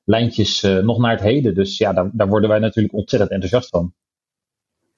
lijntjes 0.07 0.63
uh, 0.63 0.77
nog 0.77 0.97
naar 0.97 1.11
het 1.11 1.21
heden. 1.21 1.55
Dus 1.55 1.77
ja, 1.77 1.93
daar, 1.93 2.09
daar 2.13 2.27
worden 2.27 2.49
wij 2.49 2.59
natuurlijk 2.59 2.93
ontzettend 2.93 3.31
enthousiast 3.31 3.69
van. 3.69 3.93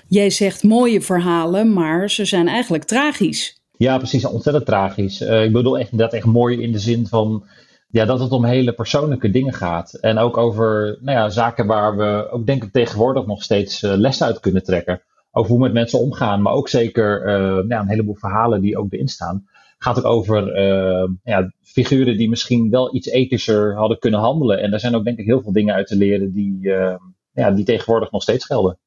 Jij 0.08 0.30
zegt 0.30 0.64
mooie 0.64 1.02
verhalen, 1.02 1.74
maar 1.74 2.10
ze 2.10 2.26
zijn 2.26 2.48
eigenlijk 2.48 2.84
tragisch. 2.84 3.62
Ja, 3.78 3.98
precies. 3.98 4.26
Ontzettend 4.26 4.66
tragisch. 4.66 5.22
Uh, 5.22 5.44
ik 5.44 5.52
bedoel 5.52 5.80
echt, 5.80 5.98
dat 5.98 6.14
echt 6.14 6.26
mooi 6.26 6.62
in 6.62 6.72
de 6.72 6.80
zin 6.80 7.08
van 7.08 7.44
ja, 7.90 8.06
dat 8.06 8.20
het 8.20 8.32
om 8.32 8.46
hele 8.46 8.74
persoonlijke 8.74 9.30
dingen 9.30 9.54
gaat. 9.54 9.94
En 9.94 10.18
ook 10.18 10.38
over 10.38 10.98
nou 11.02 11.18
ja, 11.18 11.30
zaken 11.30 11.66
waar 11.66 11.98
we 11.98 12.30
ook 12.32 12.46
denk 12.46 12.64
ik 12.64 12.72
tegenwoordig 12.72 13.26
nog 13.26 13.44
steeds 13.44 13.82
les 13.82 14.24
uit 14.24 14.40
kunnen 14.40 14.64
trekken 14.64 15.02
over 15.32 15.52
hoe 15.52 15.60
met 15.60 15.74
mensen 15.74 16.00
omgaan, 16.00 16.42
maar 16.42 16.54
ook 16.54 16.70
zeker 16.70 17.28
uh, 17.28 17.70
ja, 17.70 17.80
een 17.80 17.88
heleboel 17.88 18.16
verhalen 18.16 18.62
die 18.62 18.78
ook 18.78 18.94
erin 18.94 19.08
staan. 19.08 19.46
Gaat 19.82 19.98
ook 19.98 20.06
over 20.06 20.58
uh, 20.58 21.10
ja, 21.24 21.52
figuren 21.62 22.18
die 22.18 22.30
misschien 22.30 22.70
wel 22.70 22.96
iets 22.96 23.08
ethischer 23.08 23.76
hadden 23.76 24.00
kunnen 24.00 24.20
handelen. 24.20 24.60
En 24.60 24.72
daar 24.72 24.80
zijn 24.80 24.96
ook 24.96 25.04
denk 25.04 25.18
ik 25.18 25.26
heel 25.26 25.42
veel 25.42 25.52
dingen 25.52 25.76
uit 25.76 25.88
te 25.88 25.96
leren 25.96 26.32
die, 26.32 26.60
uh, 26.62 26.96
ja, 27.34 27.52
die 27.52 27.66
tegenwoordig 27.66 28.12
nog 28.12 28.22
steeds 28.22 28.46
gelden. 28.46 28.78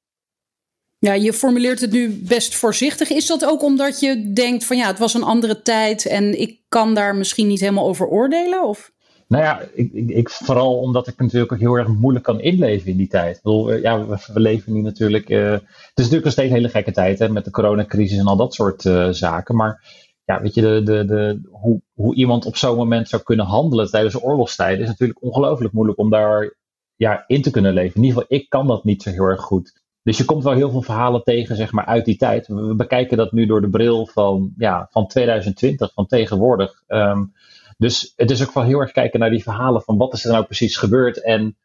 Ja, 0.99 1.13
je 1.13 1.33
formuleert 1.33 1.81
het 1.81 1.93
nu 1.93 2.21
best 2.29 2.55
voorzichtig. 2.55 3.11
Is 3.11 3.27
dat 3.27 3.45
ook 3.45 3.63
omdat 3.63 4.01
je 4.01 4.33
denkt 4.33 4.65
van 4.65 4.77
ja, 4.77 4.87
het 4.87 4.99
was 4.99 5.15
een 5.15 5.23
andere 5.23 5.63
tijd 5.63 6.07
en 6.07 6.41
ik 6.41 6.61
kan 6.69 6.95
daar 6.95 7.17
misschien 7.17 7.47
niet 7.47 7.61
helemaal 7.61 7.87
over 7.87 8.07
oordelen? 8.07 8.69
Of? 8.69 8.93
Nou 9.29 9.45
ja, 9.45 9.61
ik, 9.75 9.93
ik, 9.93 10.09
ik, 10.09 10.31
vooral 10.31 10.79
omdat 10.79 11.07
ik 11.07 11.19
natuurlijk 11.19 11.53
ook 11.53 11.59
heel 11.59 11.75
erg 11.75 11.89
moeilijk 11.89 12.25
kan 12.25 12.41
inleven 12.41 12.91
in 12.91 12.97
die 12.97 13.09
tijd. 13.09 13.37
Ik 13.37 13.43
bedoel, 13.43 13.73
ja, 13.73 14.07
we, 14.07 14.17
we 14.33 14.41
leven 14.41 14.73
nu 14.73 14.81
natuurlijk. 14.81 15.31
Uh, 15.31 15.51
het 15.51 15.63
is 15.95 15.95
natuurlijk 15.95 16.25
nog 16.25 16.33
steeds 16.33 16.49
een 16.49 16.57
hele 16.57 16.69
gekke 16.69 16.93
tijd 16.93 17.19
hè, 17.19 17.29
met 17.29 17.45
de 17.45 17.51
coronacrisis 17.51 18.19
en 18.19 18.27
al 18.27 18.37
dat 18.37 18.55
soort 18.55 18.85
uh, 18.85 19.09
zaken. 19.11 19.57
Maar 19.57 19.85
ja, 20.25 20.41
weet 20.41 20.55
je, 20.55 20.61
de, 20.61 20.83
de, 20.83 21.05
de, 21.05 21.41
hoe, 21.51 21.83
hoe 21.95 22.15
iemand 22.15 22.47
op 22.47 22.57
zo'n 22.57 22.77
moment 22.77 23.09
zou 23.09 23.23
kunnen 23.23 23.47
handelen 23.47 23.91
tijdens 23.91 24.15
de 24.15 24.23
oorlogstijd 24.23 24.81
is 24.81 24.87
natuurlijk 24.87 25.23
ongelooflijk 25.23 25.75
moeilijk 25.75 25.99
om 25.99 26.11
daar 26.11 26.57
ja, 26.97 27.25
in 27.27 27.43
te 27.43 27.51
kunnen 27.51 27.73
leven. 27.73 27.97
In 27.97 28.03
ieder 28.05 28.21
geval, 28.21 28.39
ik 28.39 28.49
kan 28.49 28.67
dat 28.67 28.85
niet 28.85 29.03
zo 29.03 29.11
heel 29.11 29.25
erg 29.25 29.41
goed. 29.41 29.81
Dus 30.03 30.19
je 30.19 30.25
komt 30.25 30.45
wel 30.45 30.53
heel 30.53 30.71
veel 30.71 30.83
verhalen 30.83 31.23
tegen, 31.23 31.57
zeg 31.57 31.73
maar, 31.73 31.85
uit 31.85 32.05
die 32.05 32.17
tijd. 32.17 32.47
We 32.47 32.75
bekijken 32.75 33.17
dat 33.17 33.33
nu 33.33 33.47
door 33.47 33.61
de 33.61 33.71
bril 33.71 34.07
van, 34.07 34.53
ja, 34.57 34.89
van 34.91 35.07
2020, 35.07 35.93
van 35.93 36.07
tegenwoordig. 36.07 36.83
Um, 36.89 37.33
dus 37.77 38.13
het 38.17 38.31
is 38.31 38.43
ook 38.43 38.55
wel 38.55 38.65
heel 38.65 38.81
erg 38.81 38.93
kijken 38.93 39.21
naar 39.21 39.31
die 39.31 39.43
verhalen 39.43 39.83
van 39.83 39.97
wat 39.97 40.13
is 40.13 40.25
er 40.25 40.33
nou 40.33 40.45
precies 40.45 40.77
gebeurd 40.77 41.23
en 41.23 41.57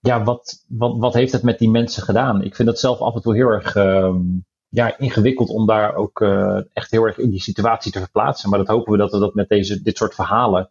ja, 0.00 0.22
wat, 0.22 0.64
wat, 0.68 0.98
wat 0.98 1.14
heeft 1.14 1.32
het 1.32 1.42
met 1.42 1.58
die 1.58 1.70
mensen 1.70 2.02
gedaan? 2.02 2.42
Ik 2.42 2.56
vind 2.56 2.68
het 2.68 2.78
zelf 2.78 3.00
af 3.00 3.14
en 3.14 3.20
toe 3.20 3.34
heel 3.34 3.48
erg 3.48 3.74
um, 3.74 4.46
ja, 4.68 4.98
ingewikkeld 4.98 5.48
om 5.48 5.66
daar 5.66 5.94
ook 5.94 6.20
uh, 6.20 6.60
echt 6.72 6.90
heel 6.90 7.04
erg 7.04 7.18
in 7.18 7.30
die 7.30 7.42
situatie 7.42 7.92
te 7.92 7.98
verplaatsen. 7.98 8.50
Maar 8.50 8.58
dat 8.58 8.68
hopen 8.68 8.92
we 8.92 8.98
dat 8.98 9.12
we 9.12 9.18
dat 9.18 9.34
met 9.34 9.48
deze, 9.48 9.82
dit 9.82 9.96
soort 9.96 10.14
verhalen, 10.14 10.70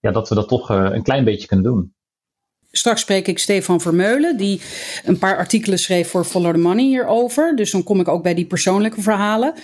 ja, 0.00 0.10
dat 0.10 0.28
we 0.28 0.34
dat 0.34 0.48
toch 0.48 0.70
uh, 0.70 0.88
een 0.90 1.02
klein 1.02 1.24
beetje 1.24 1.46
kunnen 1.46 1.72
doen. 1.72 1.94
Straks 2.72 3.00
spreek 3.00 3.26
ik 3.26 3.38
Stefan 3.38 3.80
Vermeulen, 3.80 4.36
die 4.36 4.60
een 5.04 5.18
paar 5.18 5.36
artikelen 5.36 5.78
schreef 5.78 6.08
voor 6.08 6.24
Follow 6.24 6.52
the 6.52 6.58
Money 6.58 6.84
hierover. 6.84 7.56
Dus 7.56 7.70
dan 7.70 7.82
kom 7.82 8.00
ik 8.00 8.08
ook 8.08 8.22
bij 8.22 8.34
die 8.34 8.46
persoonlijke 8.46 9.02
verhalen. 9.02 9.54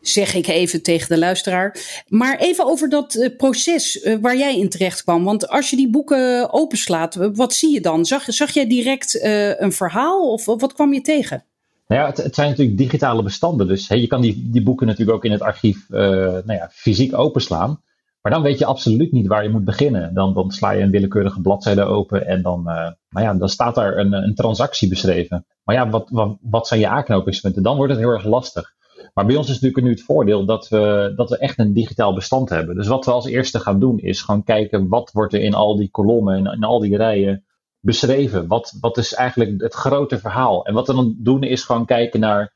Zeg 0.00 0.34
ik 0.34 0.46
even 0.46 0.82
tegen 0.82 1.08
de 1.08 1.18
luisteraar. 1.18 1.76
Maar 2.08 2.38
even 2.38 2.64
over 2.64 2.88
dat 2.88 3.14
uh, 3.14 3.36
proces 3.36 4.08
waar 4.20 4.36
jij 4.36 4.58
in 4.58 4.68
terecht 4.68 5.02
kwam. 5.02 5.24
Want 5.24 5.48
als 5.48 5.70
je 5.70 5.76
die 5.76 5.90
boeken 5.90 6.52
openslaat, 6.52 7.14
wat 7.14 7.54
zie 7.54 7.72
je 7.72 7.80
dan? 7.80 8.06
Zag, 8.06 8.24
zag 8.26 8.50
jij 8.50 8.66
direct 8.66 9.22
een 9.58 9.72
verhaal 9.72 10.32
of 10.32 10.44
wat 10.44 10.72
kwam 10.72 10.92
je 10.92 11.00
tegen? 11.00 11.47
Nou 11.88 12.02
ja, 12.02 12.22
het, 12.22 12.34
zijn 12.34 12.48
natuurlijk 12.50 12.78
digitale 12.78 13.22
bestanden. 13.22 13.68
Dus 13.68 13.88
hey, 13.88 14.00
je 14.00 14.06
kan 14.06 14.20
die, 14.20 14.50
die 14.50 14.62
boeken 14.62 14.86
natuurlijk 14.86 15.16
ook 15.16 15.24
in 15.24 15.32
het 15.32 15.42
archief 15.42 15.88
nou 15.88 16.52
ja, 16.52 16.68
fysiek 16.72 17.18
openslaan. 17.18 17.80
Maar 18.22 18.32
dan 18.32 18.42
weet 18.42 18.58
je 18.58 18.64
absoluut 18.64 19.12
niet 19.12 19.26
waar 19.26 19.42
je 19.42 19.48
moet 19.48 19.64
beginnen. 19.64 20.14
Dan, 20.14 20.34
dan 20.34 20.50
sla 20.50 20.70
je 20.70 20.82
een 20.82 20.90
willekeurige 20.90 21.40
bladzijde 21.40 21.82
open 21.82 22.26
en 22.26 22.42
dan, 22.42 22.58
uh, 22.58 22.74
nou 23.08 23.26
ja, 23.26 23.34
dan 23.34 23.48
staat 23.48 23.74
daar 23.74 23.96
een, 23.96 24.12
een 24.12 24.34
transactie 24.34 24.88
beschreven. 24.88 25.46
Maar 25.64 25.74
ja, 25.74 25.88
wat, 25.88 26.10
wat, 26.10 26.36
wat 26.40 26.66
zijn 26.66 26.80
je 26.80 26.88
aanknopingspunten? 26.88 27.62
Dan 27.62 27.76
wordt 27.76 27.92
het 27.92 28.00
heel 28.00 28.10
erg 28.10 28.24
lastig. 28.24 28.76
Maar 29.14 29.26
bij 29.26 29.36
ons 29.36 29.48
is 29.48 29.54
natuurlijk 29.54 29.84
nu 29.84 29.90
het 29.90 30.02
voordeel 30.02 30.44
dat 30.44 30.68
we, 30.68 31.12
dat 31.16 31.30
we 31.30 31.38
echt 31.38 31.58
een 31.58 31.72
digitaal 31.72 32.14
bestand 32.14 32.48
hebben. 32.48 32.74
Dus 32.74 32.86
wat 32.86 33.04
we 33.04 33.10
als 33.10 33.26
eerste 33.26 33.58
gaan 33.58 33.80
doen 33.80 33.98
is 33.98 34.22
gewoon 34.22 34.44
kijken 34.44 34.88
wat 34.88 35.10
wordt 35.12 35.34
er 35.34 35.40
in 35.40 35.54
al 35.54 35.76
die 35.76 35.90
kolommen 35.90 36.34
en 36.34 36.52
in 36.52 36.64
al 36.64 36.80
die 36.80 36.96
rijen 36.96 37.44
beschreven. 37.88 38.46
Wat, 38.46 38.76
wat 38.80 38.96
is 38.96 39.14
eigenlijk 39.14 39.60
het 39.60 39.74
grote 39.74 40.18
verhaal? 40.18 40.64
En 40.64 40.74
wat 40.74 40.86
we 40.86 40.94
dan 40.94 41.14
doen 41.18 41.42
is 41.42 41.64
gewoon 41.64 41.86
kijken 41.86 42.20
naar 42.20 42.54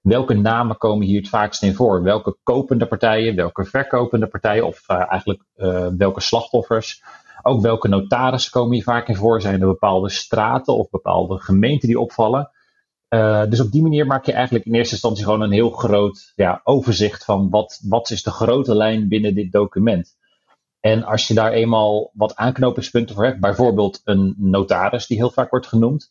welke 0.00 0.34
namen 0.34 0.76
komen 0.78 1.06
hier 1.06 1.20
het 1.20 1.28
vaakst 1.28 1.62
in 1.62 1.74
voor? 1.74 2.02
Welke 2.02 2.36
kopende 2.42 2.86
partijen, 2.86 3.36
welke 3.36 3.64
verkopende 3.64 4.26
partijen 4.26 4.66
of 4.66 4.84
uh, 4.88 5.10
eigenlijk 5.10 5.42
uh, 5.56 5.86
welke 5.96 6.20
slachtoffers? 6.20 7.02
Ook 7.42 7.62
welke 7.62 7.88
notarissen 7.88 8.52
komen 8.52 8.72
hier 8.72 8.82
vaak 8.82 9.08
in 9.08 9.16
voor? 9.16 9.40
Zijn 9.40 9.60
er 9.60 9.66
bepaalde 9.66 10.10
straten 10.10 10.76
of 10.76 10.90
bepaalde 10.90 11.38
gemeenten 11.38 11.88
die 11.88 12.00
opvallen? 12.00 12.50
Uh, 13.08 13.44
dus 13.48 13.60
op 13.60 13.70
die 13.70 13.82
manier 13.82 14.06
maak 14.06 14.26
je 14.26 14.32
eigenlijk 14.32 14.64
in 14.64 14.74
eerste 14.74 14.92
instantie 14.92 15.24
gewoon 15.24 15.40
een 15.40 15.52
heel 15.52 15.70
groot 15.70 16.32
ja, 16.36 16.60
overzicht 16.64 17.24
van 17.24 17.50
wat, 17.50 17.80
wat 17.88 18.10
is 18.10 18.22
de 18.22 18.30
grote 18.30 18.74
lijn 18.74 19.08
binnen 19.08 19.34
dit 19.34 19.52
document. 19.52 20.16
En 20.84 21.04
als 21.04 21.28
je 21.28 21.34
daar 21.34 21.52
eenmaal 21.52 22.10
wat 22.14 22.36
aanknopingspunten 22.36 23.14
voor 23.14 23.24
hebt, 23.24 23.40
bijvoorbeeld 23.40 24.00
een 24.04 24.34
notaris 24.38 25.06
die 25.06 25.16
heel 25.16 25.30
vaak 25.30 25.50
wordt 25.50 25.66
genoemd, 25.66 26.10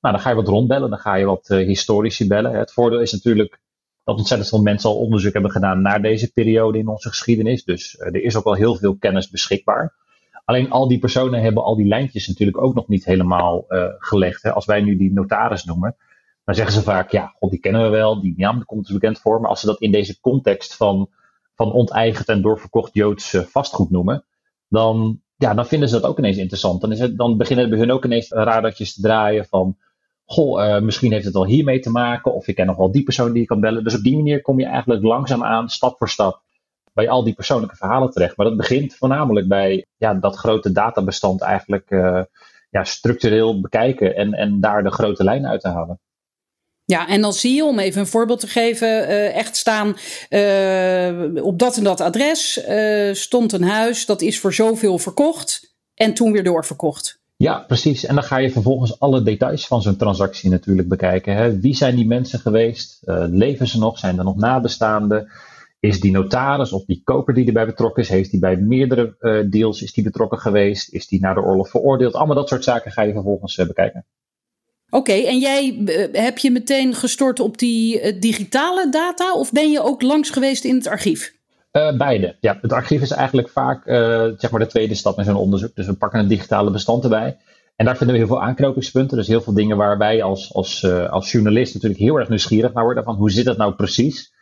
nou, 0.00 0.14
dan 0.14 0.22
ga 0.22 0.28
je 0.30 0.36
wat 0.36 0.48
rondbellen, 0.48 0.90
dan 0.90 0.98
ga 0.98 1.14
je 1.14 1.24
wat 1.24 1.48
uh, 1.50 1.66
historici 1.66 2.26
bellen. 2.26 2.52
Het 2.52 2.72
voordeel 2.72 3.00
is 3.00 3.12
natuurlijk 3.12 3.60
dat 4.04 4.16
ontzettend 4.18 4.50
veel 4.50 4.62
mensen 4.62 4.90
al 4.90 4.96
onderzoek 4.96 5.32
hebben 5.32 5.50
gedaan 5.50 5.82
naar 5.82 6.02
deze 6.02 6.32
periode 6.32 6.78
in 6.78 6.88
onze 6.88 7.08
geschiedenis. 7.08 7.64
Dus 7.64 7.94
uh, 7.94 8.06
er 8.06 8.22
is 8.22 8.36
ook 8.36 8.44
wel 8.44 8.54
heel 8.54 8.74
veel 8.74 8.96
kennis 8.96 9.30
beschikbaar. 9.30 9.94
Alleen 10.44 10.70
al 10.70 10.88
die 10.88 10.98
personen 10.98 11.42
hebben 11.42 11.64
al 11.64 11.76
die 11.76 11.86
lijntjes 11.86 12.28
natuurlijk 12.28 12.62
ook 12.62 12.74
nog 12.74 12.88
niet 12.88 13.04
helemaal 13.04 13.64
uh, 13.68 13.84
gelegd. 13.98 14.42
Hè. 14.42 14.52
Als 14.52 14.64
wij 14.64 14.80
nu 14.80 14.96
die 14.96 15.12
notaris 15.12 15.64
noemen, 15.64 15.96
dan 16.44 16.54
zeggen 16.54 16.74
ze 16.74 16.82
vaak, 16.82 17.10
ja, 17.10 17.34
die 17.40 17.60
kennen 17.60 17.82
we 17.82 17.88
wel, 17.88 18.20
die 18.20 18.34
naam 18.36 18.64
komt 18.64 18.86
dus 18.86 18.94
bekend 18.94 19.18
voor. 19.18 19.40
Maar 19.40 19.50
als 19.50 19.60
ze 19.60 19.66
dat 19.66 19.80
in 19.80 19.92
deze 19.92 20.20
context 20.20 20.76
van, 20.76 21.10
van 21.62 21.72
onteigend 21.72 22.28
en 22.28 22.42
doorverkocht 22.42 22.94
Joods 22.94 23.36
vastgoed 23.46 23.90
noemen, 23.90 24.24
dan, 24.68 25.20
ja, 25.36 25.54
dan 25.54 25.66
vinden 25.66 25.88
ze 25.88 26.00
dat 26.00 26.10
ook 26.10 26.18
ineens 26.18 26.36
interessant. 26.36 26.80
Dan, 26.80 26.92
is 26.92 26.98
het, 26.98 27.18
dan 27.18 27.36
beginnen 27.36 27.70
bij 27.70 27.78
hun 27.78 27.90
ook 27.90 28.04
ineens 28.04 28.28
radartjes 28.28 28.94
te 28.94 29.00
draaien 29.00 29.46
van, 29.46 29.76
goh, 30.24 30.64
uh, 30.64 30.80
misschien 30.80 31.12
heeft 31.12 31.24
het 31.24 31.34
wel 31.34 31.46
hiermee 31.46 31.80
te 31.80 31.90
maken, 31.90 32.34
of 32.34 32.48
ik 32.48 32.54
ken 32.54 32.66
nog 32.66 32.76
wel 32.76 32.92
die 32.92 33.02
persoon 33.02 33.32
die 33.32 33.40
je 33.40 33.46
kan 33.46 33.60
bellen. 33.60 33.84
Dus 33.84 33.94
op 33.94 34.02
die 34.02 34.16
manier 34.16 34.42
kom 34.42 34.58
je 34.58 34.66
eigenlijk 34.66 35.02
langzaamaan, 35.02 35.68
stap 35.68 35.98
voor 35.98 36.08
stap, 36.08 36.42
bij 36.92 37.08
al 37.08 37.24
die 37.24 37.34
persoonlijke 37.34 37.76
verhalen 37.76 38.10
terecht. 38.10 38.36
Maar 38.36 38.46
dat 38.46 38.56
begint 38.56 38.94
voornamelijk 38.94 39.48
bij 39.48 39.86
ja, 39.96 40.14
dat 40.14 40.36
grote 40.36 40.72
databestand 40.72 41.40
eigenlijk 41.40 41.90
uh, 41.90 42.22
ja, 42.70 42.84
structureel 42.84 43.60
bekijken 43.60 44.16
en, 44.16 44.32
en 44.32 44.60
daar 44.60 44.82
de 44.82 44.90
grote 44.90 45.24
lijnen 45.24 45.50
uit 45.50 45.60
te 45.60 45.68
halen. 45.68 46.00
Ja, 46.84 47.08
en 47.08 47.20
dan 47.20 47.32
zie 47.32 47.54
je, 47.54 47.64
om 47.64 47.78
even 47.78 48.00
een 48.00 48.06
voorbeeld 48.06 48.40
te 48.40 48.46
geven, 48.46 48.88
uh, 48.88 49.36
echt 49.36 49.56
staan 49.56 49.96
uh, 50.30 51.44
op 51.44 51.58
dat 51.58 51.76
en 51.76 51.84
dat 51.84 52.00
adres 52.00 52.64
uh, 52.68 53.14
stond 53.14 53.52
een 53.52 53.62
huis, 53.62 54.06
dat 54.06 54.22
is 54.22 54.40
voor 54.40 54.54
zoveel 54.54 54.98
verkocht 54.98 55.74
en 55.94 56.14
toen 56.14 56.32
weer 56.32 56.44
doorverkocht. 56.44 57.20
Ja, 57.36 57.58
precies. 57.58 58.04
En 58.04 58.14
dan 58.14 58.24
ga 58.24 58.36
je 58.36 58.50
vervolgens 58.50 59.00
alle 59.00 59.22
details 59.22 59.66
van 59.66 59.82
zo'n 59.82 59.96
transactie 59.96 60.50
natuurlijk 60.50 60.88
bekijken. 60.88 61.34
Hè. 61.34 61.60
Wie 61.60 61.76
zijn 61.76 61.96
die 61.96 62.06
mensen 62.06 62.38
geweest? 62.38 62.98
Leven 63.30 63.66
ze 63.66 63.78
nog? 63.78 63.98
Zijn 63.98 64.18
er 64.18 64.24
nog 64.24 64.36
nabestaanden? 64.36 65.30
Is 65.80 66.00
die 66.00 66.12
notaris 66.12 66.72
of 66.72 66.84
die 66.84 67.00
koper 67.04 67.34
die 67.34 67.46
erbij 67.46 67.66
betrokken 67.66 68.02
is, 68.02 68.08
heeft 68.08 68.30
die 68.30 68.40
bij 68.40 68.56
meerdere 68.56 69.46
deals 69.50 69.82
is 69.82 69.92
die 69.92 70.04
betrokken 70.04 70.38
geweest? 70.38 70.92
Is 70.92 71.06
die 71.06 71.20
na 71.20 71.34
de 71.34 71.40
oorlog 71.42 71.68
veroordeeld? 71.68 72.14
Allemaal 72.14 72.36
dat 72.36 72.48
soort 72.48 72.64
zaken 72.64 72.92
ga 72.92 73.02
je 73.02 73.12
vervolgens 73.12 73.56
bekijken. 73.56 74.06
Oké, 74.94 75.12
en 75.12 75.38
jij 75.38 75.82
heb 76.12 76.38
je 76.38 76.50
meteen 76.50 76.94
gestort 76.94 77.40
op 77.40 77.58
die 77.58 78.18
digitale 78.18 78.88
data 78.90 79.34
of 79.34 79.52
ben 79.52 79.70
je 79.70 79.82
ook 79.82 80.02
langs 80.02 80.30
geweest 80.30 80.64
in 80.64 80.74
het 80.74 80.86
archief? 80.86 81.34
Uh, 81.72 81.96
beide. 81.96 82.36
Ja, 82.40 82.58
het 82.62 82.72
archief 82.72 83.02
is 83.02 83.10
eigenlijk 83.10 83.48
vaak 83.48 83.82
zeg 84.38 84.50
maar 84.50 84.60
de 84.60 84.66
tweede 84.66 84.94
stap 84.94 85.18
in 85.18 85.24
zo'n 85.24 85.36
onderzoek. 85.36 85.74
Dus 85.74 85.86
we 85.86 85.92
pakken 85.92 86.20
een 86.20 86.28
digitale 86.28 86.70
bestand 86.70 87.04
erbij. 87.04 87.36
En 87.76 87.84
daar 87.84 87.96
vinden 87.96 88.16
we 88.16 88.22
heel 88.22 88.30
veel 88.30 88.42
aanknopingspunten. 88.42 89.16
Dus 89.16 89.26
heel 89.26 89.40
veel 89.40 89.54
dingen 89.54 89.76
waar 89.76 89.98
wij 89.98 90.22
als, 90.22 90.54
als, 90.54 90.84
als 91.10 91.32
journalist 91.32 91.74
natuurlijk 91.74 92.00
heel 92.00 92.16
erg 92.16 92.28
nieuwsgierig 92.28 92.72
naar 92.72 92.84
worden. 92.84 93.04
Van 93.04 93.16
hoe 93.16 93.30
zit 93.30 93.44
dat 93.44 93.56
nou 93.56 93.74
precies? 93.74 94.32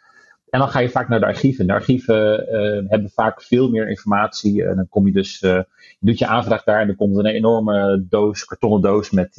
En 0.50 0.58
dan 0.58 0.68
ga 0.68 0.80
je 0.80 0.88
vaak 0.88 1.08
naar 1.08 1.20
de 1.20 1.26
archieven. 1.26 1.66
De 1.66 1.72
archieven 1.72 2.46
hebben 2.88 3.10
vaak 3.10 3.42
veel 3.42 3.70
meer 3.70 3.88
informatie. 3.88 4.64
En 4.64 4.76
dan 4.76 4.88
kom 4.88 5.06
je 5.06 5.12
dus, 5.12 5.38
je 5.38 5.66
doet 6.00 6.18
je 6.18 6.26
aanvraag 6.26 6.64
daar 6.64 6.80
en 6.80 6.86
dan 6.86 6.96
komt 6.96 7.16
een 7.16 7.26
enorme 7.26 8.06
doos, 8.08 8.44
kartonnen 8.44 8.80
doos 8.80 9.10
met, 9.10 9.36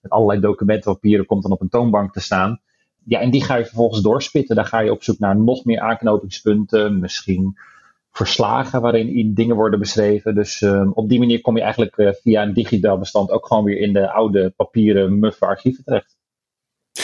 met 0.00 0.10
allerlei 0.10 0.40
documenten, 0.40 0.92
papieren, 0.92 1.26
komt 1.26 1.42
dan 1.42 1.52
op 1.52 1.60
een 1.60 1.68
toonbank 1.68 2.12
te 2.12 2.20
staan 2.20 2.60
ja, 3.06 3.20
en 3.20 3.30
die 3.30 3.44
ga 3.44 3.56
je 3.56 3.64
vervolgens 3.64 4.02
doorspitten. 4.02 4.56
Daar 4.56 4.64
ga 4.64 4.78
je 4.78 4.90
op 4.90 5.02
zoek 5.02 5.18
naar 5.18 5.36
nog 5.36 5.64
meer 5.64 5.80
aanknopingspunten, 5.80 6.98
misschien 6.98 7.58
verslagen 8.10 8.80
waarin 8.80 9.34
dingen 9.34 9.56
worden 9.56 9.78
beschreven. 9.78 10.34
Dus 10.34 10.60
um, 10.60 10.92
op 10.92 11.08
die 11.08 11.18
manier 11.18 11.40
kom 11.40 11.56
je 11.56 11.62
eigenlijk 11.62 11.96
uh, 11.96 12.12
via 12.12 12.42
een 12.42 12.52
digitaal 12.52 12.98
bestand 12.98 13.30
ook 13.30 13.46
gewoon 13.46 13.64
weer 13.64 13.78
in 13.78 13.92
de 13.92 14.10
oude 14.10 14.52
papieren 14.56 15.18
muffe 15.18 15.46
archieven 15.46 15.84
terecht. 15.84 16.15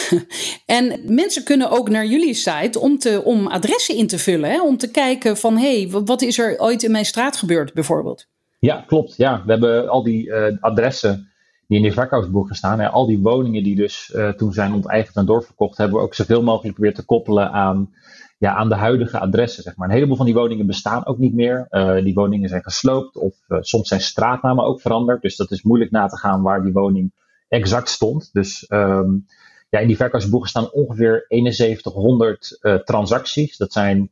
En 0.65 0.99
mensen 1.15 1.43
kunnen 1.43 1.69
ook 1.69 1.89
naar 1.89 2.05
jullie 2.05 2.33
site 2.33 2.79
om, 2.79 2.97
te, 2.97 3.21
om 3.23 3.47
adressen 3.47 3.95
in 3.95 4.07
te 4.07 4.17
vullen. 4.17 4.49
Hè? 4.49 4.61
Om 4.61 4.77
te 4.77 4.91
kijken 4.91 5.37
van, 5.37 5.57
hé, 5.57 5.81
hey, 5.81 6.01
wat 6.05 6.21
is 6.21 6.39
er 6.39 6.59
ooit 6.59 6.83
in 6.83 6.91
mijn 6.91 7.05
straat 7.05 7.37
gebeurd 7.37 7.73
bijvoorbeeld? 7.73 8.27
Ja, 8.59 8.83
klopt. 8.87 9.15
Ja, 9.17 9.41
we 9.45 9.51
hebben 9.51 9.89
al 9.89 10.03
die 10.03 10.27
uh, 10.27 10.45
adressen 10.59 11.31
die 11.67 11.77
in 11.77 11.83
die 11.83 11.93
verkoopsboeken 11.93 12.55
staan. 12.55 12.79
En 12.79 12.91
al 12.91 13.05
die 13.05 13.19
woningen 13.19 13.63
die 13.63 13.75
dus 13.75 14.11
uh, 14.15 14.29
toen 14.29 14.53
zijn 14.53 14.73
onteigend 14.73 15.15
en 15.15 15.25
doorverkocht, 15.25 15.77
hebben 15.77 15.97
we 15.97 16.03
ook 16.03 16.13
zoveel 16.13 16.43
mogelijk 16.43 16.73
proberen 16.73 16.97
te 16.97 17.05
koppelen 17.05 17.51
aan, 17.51 17.93
ja, 18.37 18.55
aan 18.55 18.69
de 18.69 18.75
huidige 18.75 19.19
adressen. 19.19 19.63
Zeg 19.63 19.75
maar. 19.75 19.87
Een 19.87 19.93
heleboel 19.93 20.15
van 20.15 20.25
die 20.25 20.35
woningen 20.35 20.65
bestaan 20.65 21.05
ook 21.05 21.17
niet 21.17 21.33
meer. 21.33 21.67
Uh, 21.69 22.03
die 22.03 22.13
woningen 22.13 22.49
zijn 22.49 22.63
gesloopt 22.63 23.17
of 23.17 23.35
soms 23.47 23.87
zijn 23.87 24.01
straatnamen 24.01 24.65
ook 24.65 24.81
veranderd. 24.81 25.21
Dus 25.21 25.35
dat 25.35 25.51
is 25.51 25.63
moeilijk 25.63 25.91
na 25.91 26.07
te 26.07 26.17
gaan 26.17 26.41
waar 26.41 26.63
die 26.63 26.73
woning 26.73 27.13
exact 27.47 27.89
stond. 27.89 28.29
Dus 28.33 28.65
um, 28.69 29.25
ja, 29.73 29.79
in 29.79 29.87
die 29.87 29.95
verkoopsboeken 29.95 30.49
staan 30.49 30.71
ongeveer 30.71 31.25
7100 31.27 32.59
transacties. 32.83 33.57
Dat 33.57 33.73
zijn 33.73 34.11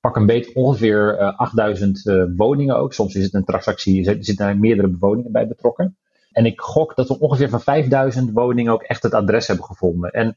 pak 0.00 0.16
een 0.16 0.26
beet 0.26 0.52
ongeveer 0.52 1.18
8000 1.18 2.02
woningen 2.36 2.76
ook. 2.76 2.92
Soms 2.92 3.14
is 3.14 3.24
het 3.24 3.34
een 3.34 3.44
transactie, 3.44 4.06
er 4.06 4.16
zitten 4.24 4.60
meerdere 4.60 4.96
woningen 4.98 5.32
bij 5.32 5.48
betrokken. 5.48 5.96
En 6.30 6.46
ik 6.46 6.60
gok 6.60 6.96
dat 6.96 7.08
we 7.08 7.18
ongeveer 7.18 7.48
van 7.48 7.60
5000 7.60 8.30
woningen 8.32 8.72
ook 8.72 8.82
echt 8.82 9.02
het 9.02 9.14
adres 9.14 9.46
hebben 9.46 9.64
gevonden. 9.64 10.10
En 10.10 10.36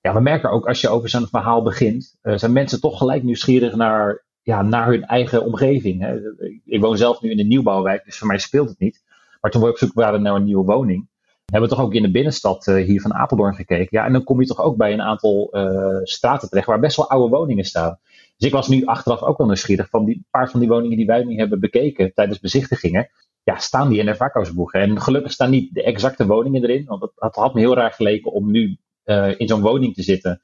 ja, 0.00 0.14
we 0.14 0.20
merken 0.20 0.50
ook 0.50 0.68
als 0.68 0.80
je 0.80 0.88
over 0.88 1.08
zo'n 1.08 1.26
verhaal 1.26 1.62
begint, 1.62 2.18
zijn 2.22 2.52
mensen 2.52 2.80
toch 2.80 2.98
gelijk 2.98 3.22
nieuwsgierig 3.22 3.74
naar, 3.74 4.24
ja, 4.42 4.62
naar 4.62 4.86
hun 4.86 5.04
eigen 5.04 5.44
omgeving. 5.44 6.00
Hè. 6.00 6.18
Ik 6.64 6.80
woon 6.80 6.96
zelf 6.96 7.20
nu 7.20 7.30
in 7.30 7.38
een 7.38 7.48
nieuwbouwwijk, 7.48 8.04
dus 8.04 8.18
voor 8.18 8.26
mij 8.26 8.38
speelt 8.38 8.68
het 8.68 8.78
niet. 8.78 9.02
Maar 9.40 9.50
toen 9.50 9.62
we 9.62 9.68
op 9.68 9.78
zoek 9.78 9.92
waren 9.92 10.22
naar 10.22 10.34
een 10.34 10.44
nieuwe 10.44 10.64
woning, 10.64 11.08
hebben 11.52 11.68
we 11.68 11.76
toch 11.76 11.84
ook 11.84 11.94
in 11.94 12.02
de 12.02 12.10
binnenstad 12.10 12.66
uh, 12.66 12.84
hier 12.84 13.00
van 13.00 13.14
Apeldoorn 13.14 13.54
gekeken. 13.54 13.88
Ja, 13.90 14.04
en 14.04 14.12
dan 14.12 14.24
kom 14.24 14.40
je 14.40 14.46
toch 14.46 14.60
ook 14.60 14.76
bij 14.76 14.92
een 14.92 15.02
aantal 15.02 15.48
uh, 15.52 16.00
straten 16.02 16.48
terecht 16.48 16.66
waar 16.66 16.80
best 16.80 16.96
wel 16.96 17.10
oude 17.10 17.36
woningen 17.36 17.64
staan. 17.64 17.98
Dus 18.36 18.48
ik 18.48 18.52
was 18.52 18.68
nu 18.68 18.84
achteraf 18.84 19.22
ook 19.22 19.38
wel 19.38 19.46
nieuwsgierig 19.46 19.88
van 19.88 20.04
die 20.04 20.26
paar 20.30 20.50
van 20.50 20.60
die 20.60 20.68
woningen 20.68 20.96
die 20.96 21.06
wij 21.06 21.24
nu 21.24 21.36
hebben 21.36 21.60
bekeken 21.60 22.14
tijdens 22.14 22.40
bezichtigingen. 22.40 23.10
Ja, 23.42 23.58
staan 23.58 23.88
die 23.88 23.98
in 23.98 24.06
de 24.06 24.14
vakhuisboegen? 24.14 24.80
En 24.80 25.00
gelukkig 25.00 25.32
staan 25.32 25.50
niet 25.50 25.74
de 25.74 25.82
exacte 25.82 26.26
woningen 26.26 26.62
erin. 26.62 26.84
Want 26.84 27.02
het, 27.02 27.34
had 27.34 27.54
me 27.54 27.60
heel 27.60 27.74
raar 27.74 27.92
geleken 27.92 28.32
om 28.32 28.50
nu 28.50 28.76
uh, 29.04 29.40
in 29.40 29.48
zo'n 29.48 29.60
woning 29.60 29.94
te 29.94 30.02
zitten. 30.02 30.42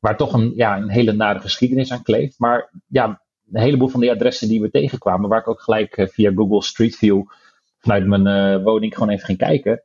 Waar 0.00 0.16
toch 0.16 0.32
een, 0.32 0.52
ja, 0.56 0.76
een 0.76 0.90
hele 0.90 1.12
nare 1.12 1.40
geschiedenis 1.40 1.92
aan 1.92 2.02
kleeft. 2.02 2.38
Maar 2.38 2.70
ja, 2.88 3.22
een 3.52 3.60
heleboel 3.60 3.88
van 3.88 4.00
die 4.00 4.10
adressen 4.10 4.48
die 4.48 4.60
we 4.60 4.70
tegenkwamen, 4.70 5.28
waar 5.28 5.40
ik 5.40 5.48
ook 5.48 5.60
gelijk 5.60 6.08
via 6.12 6.32
Google 6.34 6.62
Street 6.62 6.96
View 6.96 7.22
vanuit 7.78 8.06
mijn 8.06 8.62
woning 8.62 8.94
gewoon 8.94 9.08
even 9.08 9.24
ging 9.24 9.38
kijken. 9.38 9.82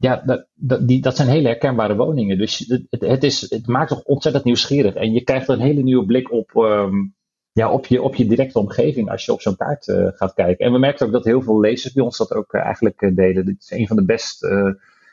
Ja, 0.00 0.22
dat, 0.26 0.46
dat, 0.54 0.88
die, 0.88 1.00
dat 1.00 1.16
zijn 1.16 1.28
hele 1.28 1.48
herkenbare 1.48 1.96
woningen. 1.96 2.38
Dus 2.38 2.58
het, 2.68 3.00
het, 3.00 3.24
is, 3.24 3.50
het 3.50 3.66
maakt 3.66 3.88
toch 3.88 4.02
ontzettend 4.02 4.44
nieuwsgierig. 4.44 4.94
En 4.94 5.12
je 5.12 5.24
krijgt 5.24 5.48
een 5.48 5.60
hele 5.60 5.82
nieuwe 5.82 6.06
blik 6.06 6.32
op, 6.32 6.50
um, 6.54 7.14
ja, 7.52 7.70
op, 7.70 7.86
je, 7.86 8.02
op 8.02 8.14
je 8.14 8.26
directe 8.26 8.58
omgeving 8.58 9.10
als 9.10 9.24
je 9.24 9.32
op 9.32 9.40
zo'n 9.40 9.56
kaart 9.56 9.86
uh, 9.86 10.08
gaat 10.14 10.34
kijken. 10.34 10.66
En 10.66 10.72
we 10.72 10.78
merken 10.78 11.06
ook 11.06 11.12
dat 11.12 11.24
heel 11.24 11.42
veel 11.42 11.60
lezers 11.60 11.92
bij 11.92 12.04
ons 12.04 12.18
dat 12.18 12.34
ook 12.34 12.52
uh, 12.52 12.64
eigenlijk 12.64 13.02
uh, 13.02 13.16
deden. 13.16 13.44
Dit 13.44 13.56
is 13.58 13.70
een 13.70 13.86
van 13.86 13.96
de 13.96 14.04
best 14.04 14.46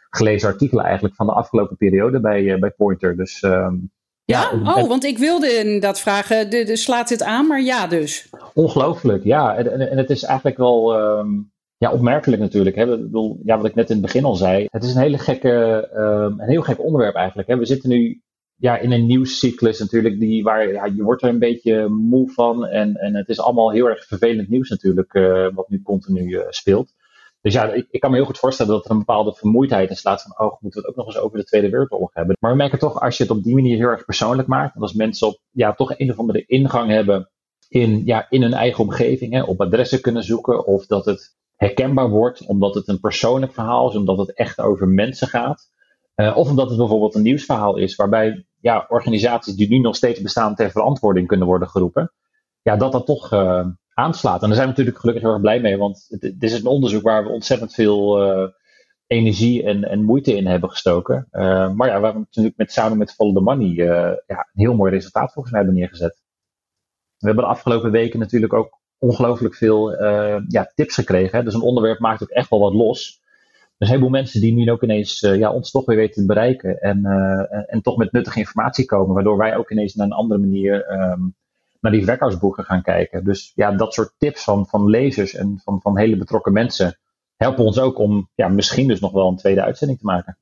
gelezen 0.09 0.49
artikelen 0.49 0.85
eigenlijk 0.85 1.15
van 1.15 1.25
de 1.25 1.33
afgelopen 1.33 1.77
periode 1.77 2.19
bij, 2.19 2.59
bij 2.59 2.71
Pointer. 2.71 3.17
Dus 3.17 3.41
um, 3.41 3.91
ja, 4.23 4.51
ja 4.63 4.75
oh, 4.75 4.87
want 4.87 5.03
ik 5.03 5.17
wilde 5.17 5.53
inderdaad 5.53 5.99
vragen, 5.99 6.49
de, 6.49 6.63
de, 6.63 6.75
slaat 6.75 7.07
dit 7.07 7.23
aan, 7.23 7.47
maar 7.47 7.61
ja 7.61 7.87
dus. 7.87 8.29
Ongelooflijk, 8.53 9.23
ja. 9.23 9.55
En, 9.55 9.71
en, 9.71 9.89
en 9.89 9.97
het 9.97 10.09
is 10.09 10.23
eigenlijk 10.23 10.57
wel... 10.57 10.99
Um, 10.99 11.53
ja, 11.77 11.91
opmerkelijk 11.91 12.41
natuurlijk. 12.41 12.75
Hè. 12.75 12.93
Ik 12.93 13.01
bedoel, 13.01 13.39
ja, 13.43 13.57
wat 13.57 13.65
ik 13.65 13.75
net 13.75 13.89
in 13.89 13.95
het 13.95 14.05
begin 14.05 14.25
al 14.25 14.35
zei. 14.35 14.67
Het 14.69 14.83
is 14.83 14.95
een, 14.95 15.01
hele 15.01 15.17
gekke, 15.17 15.89
um, 15.95 16.39
een 16.39 16.49
heel 16.49 16.61
gek 16.61 16.83
onderwerp 16.83 17.15
eigenlijk. 17.15 17.47
Hè. 17.47 17.57
We 17.57 17.65
zitten 17.65 17.89
nu 17.89 18.21
ja, 18.55 18.77
in 18.77 18.91
een 18.91 19.05
nieuwscyclus 19.05 19.79
natuurlijk. 19.79 20.19
Die, 20.19 20.43
waar, 20.43 20.71
ja, 20.71 20.85
je 20.85 21.03
wordt 21.03 21.21
er 21.21 21.29
een 21.29 21.39
beetje 21.39 21.87
moe 21.87 22.29
van. 22.31 22.65
En, 22.65 22.95
en 22.95 23.15
het 23.15 23.29
is 23.29 23.39
allemaal 23.39 23.71
heel 23.71 23.89
erg 23.89 24.05
vervelend 24.05 24.49
nieuws 24.49 24.69
natuurlijk. 24.69 25.13
Uh, 25.13 25.47
wat 25.53 25.69
nu 25.69 25.81
continu 25.81 26.27
uh, 26.27 26.41
speelt. 26.49 26.93
Dus 27.41 27.53
ja, 27.53 27.73
ik, 27.73 27.87
ik, 27.91 27.99
kan 27.99 28.09
me 28.09 28.15
heel 28.15 28.25
goed 28.25 28.37
voorstellen 28.37 28.71
dat 28.71 28.85
er 28.85 28.91
een 28.91 28.97
bepaalde 28.97 29.33
vermoeidheid 29.33 29.89
in 29.89 29.95
slaat 29.95 30.21
van, 30.21 30.47
oh, 30.47 30.61
moeten 30.61 30.81
we 30.81 30.87
het 30.87 30.87
ook 30.87 31.05
nog 31.05 31.05
eens 31.05 31.23
over 31.23 31.37
de 31.37 31.43
Tweede 31.43 31.69
Wereldoorlog 31.69 32.13
hebben. 32.13 32.35
Maar 32.39 32.51
we 32.51 32.57
merken 32.57 32.79
toch, 32.79 33.01
als 33.01 33.17
je 33.17 33.23
het 33.23 33.31
op 33.31 33.43
die 33.43 33.55
manier 33.55 33.77
heel 33.77 33.87
erg 33.87 34.05
persoonlijk 34.05 34.47
maakt, 34.47 34.75
en 34.75 34.81
als 34.81 34.93
mensen 34.93 35.27
op, 35.27 35.39
ja, 35.51 35.73
toch 35.73 35.99
een 35.99 36.11
of 36.11 36.19
andere 36.19 36.45
ingang 36.45 36.89
hebben 36.89 37.29
in, 37.67 38.01
ja, 38.05 38.29
in 38.29 38.41
hun 38.41 38.53
eigen 38.53 38.83
omgeving, 38.83 39.33
hè, 39.33 39.43
op 39.43 39.61
adressen 39.61 40.01
kunnen 40.01 40.23
zoeken, 40.23 40.65
of 40.65 40.85
dat 40.85 41.05
het 41.05 41.35
herkenbaar 41.55 42.09
wordt, 42.09 42.45
omdat 42.45 42.75
het 42.75 42.87
een 42.87 42.99
persoonlijk 42.99 43.53
verhaal 43.53 43.89
is, 43.89 43.95
omdat 43.95 44.17
het 44.17 44.33
echt 44.33 44.59
over 44.59 44.87
mensen 44.87 45.27
gaat. 45.27 45.73
Uh, 46.15 46.37
of 46.37 46.49
omdat 46.49 46.69
het 46.69 46.77
bijvoorbeeld 46.77 47.15
een 47.15 47.21
nieuwsverhaal 47.21 47.77
is, 47.77 47.95
waarbij 47.95 48.45
ja, 48.59 48.85
organisaties 48.89 49.55
die 49.55 49.69
nu 49.69 49.79
nog 49.79 49.95
steeds 49.95 50.21
bestaan 50.21 50.55
ter 50.55 50.71
verantwoording 50.71 51.27
kunnen 51.27 51.47
worden 51.47 51.69
geroepen. 51.69 52.13
Ja, 52.61 52.75
dat 52.75 52.91
dat 52.91 53.05
toch 53.05 53.33
uh, 53.33 53.67
aanslaat. 53.93 54.41
En 54.41 54.47
daar 54.47 54.55
zijn 54.55 54.67
we 54.67 54.71
natuurlijk 54.71 54.99
gelukkig 54.99 55.23
heel 55.23 55.33
erg 55.33 55.41
blij 55.41 55.59
mee, 55.59 55.77
want 55.77 56.17
dit 56.19 56.43
is 56.43 56.59
een 56.59 56.65
onderzoek 56.65 57.01
waar 57.01 57.23
we 57.23 57.29
ontzettend 57.29 57.73
veel 57.73 58.23
uh, 58.23 58.49
energie 59.07 59.63
en, 59.63 59.83
en 59.83 60.03
moeite 60.03 60.35
in 60.35 60.47
hebben 60.47 60.69
gestoken. 60.69 61.27
maar 61.75 61.87
ja, 61.87 62.01
we 62.01 62.17
natuurlijk 62.17 62.57
met, 62.57 62.71
samen 62.71 62.97
met 62.97 63.13
Follow 63.13 63.35
the 63.35 63.41
Money 63.41 63.67
ja, 63.67 64.09
een 64.27 64.61
heel 64.63 64.75
mooi 64.75 64.91
resultaat 64.91 65.33
volgens 65.33 65.53
mij 65.53 65.63
hebben 65.63 65.79
neergezet. 65.79 66.23
We 67.17 67.27
hebben 67.27 67.43
de 67.43 67.49
afgelopen 67.49 67.91
weken 67.91 68.19
natuurlijk 68.19 68.53
ook 68.53 68.79
ongelooflijk 69.05 69.55
veel 69.55 70.01
uh, 70.01 70.37
ja, 70.47 70.71
tips 70.75 70.95
gekregen. 70.95 71.37
Hè. 71.37 71.43
Dus 71.43 71.53
een 71.53 71.61
onderwerp 71.61 71.99
maakt 71.99 72.23
ook 72.23 72.29
echt 72.29 72.49
wel 72.49 72.59
wat 72.59 72.73
los. 72.73 73.21
Dus 73.77 73.87
een 73.87 73.87
heleboel 73.87 74.09
mensen 74.09 74.41
die 74.41 74.53
nu 74.53 74.71
ook 74.71 74.83
ineens 74.83 75.21
uh, 75.21 75.37
ja, 75.37 75.51
ons 75.51 75.71
toch 75.71 75.85
weer 75.85 75.97
weten 75.97 76.21
te 76.21 76.25
bereiken. 76.25 76.81
En, 76.81 76.99
uh, 77.03 77.73
en 77.73 77.81
toch 77.81 77.97
met 77.97 78.11
nuttige 78.11 78.39
informatie 78.39 78.85
komen. 78.85 79.15
Waardoor 79.15 79.37
wij 79.37 79.57
ook 79.57 79.71
ineens 79.71 79.93
naar 79.93 80.05
een 80.05 80.13
andere 80.13 80.39
manier 80.39 80.91
um, 80.91 81.35
naar 81.79 81.91
die 81.91 82.05
werkhuisboeken 82.05 82.63
gaan 82.63 82.81
kijken. 82.81 83.23
Dus 83.23 83.51
ja, 83.55 83.71
dat 83.71 83.93
soort 83.93 84.13
tips 84.17 84.43
van, 84.43 84.67
van 84.67 84.89
lezers 84.89 85.33
en 85.33 85.61
van, 85.63 85.81
van 85.81 85.97
hele 85.97 86.17
betrokken 86.17 86.53
mensen 86.53 86.97
helpen 87.35 87.65
ons 87.65 87.79
ook 87.79 87.97
om 87.99 88.29
ja, 88.35 88.47
misschien 88.47 88.87
dus 88.87 88.99
nog 88.99 89.11
wel 89.11 89.27
een 89.27 89.37
tweede 89.37 89.63
uitzending 89.63 89.99
te 89.99 90.05
maken. 90.05 90.37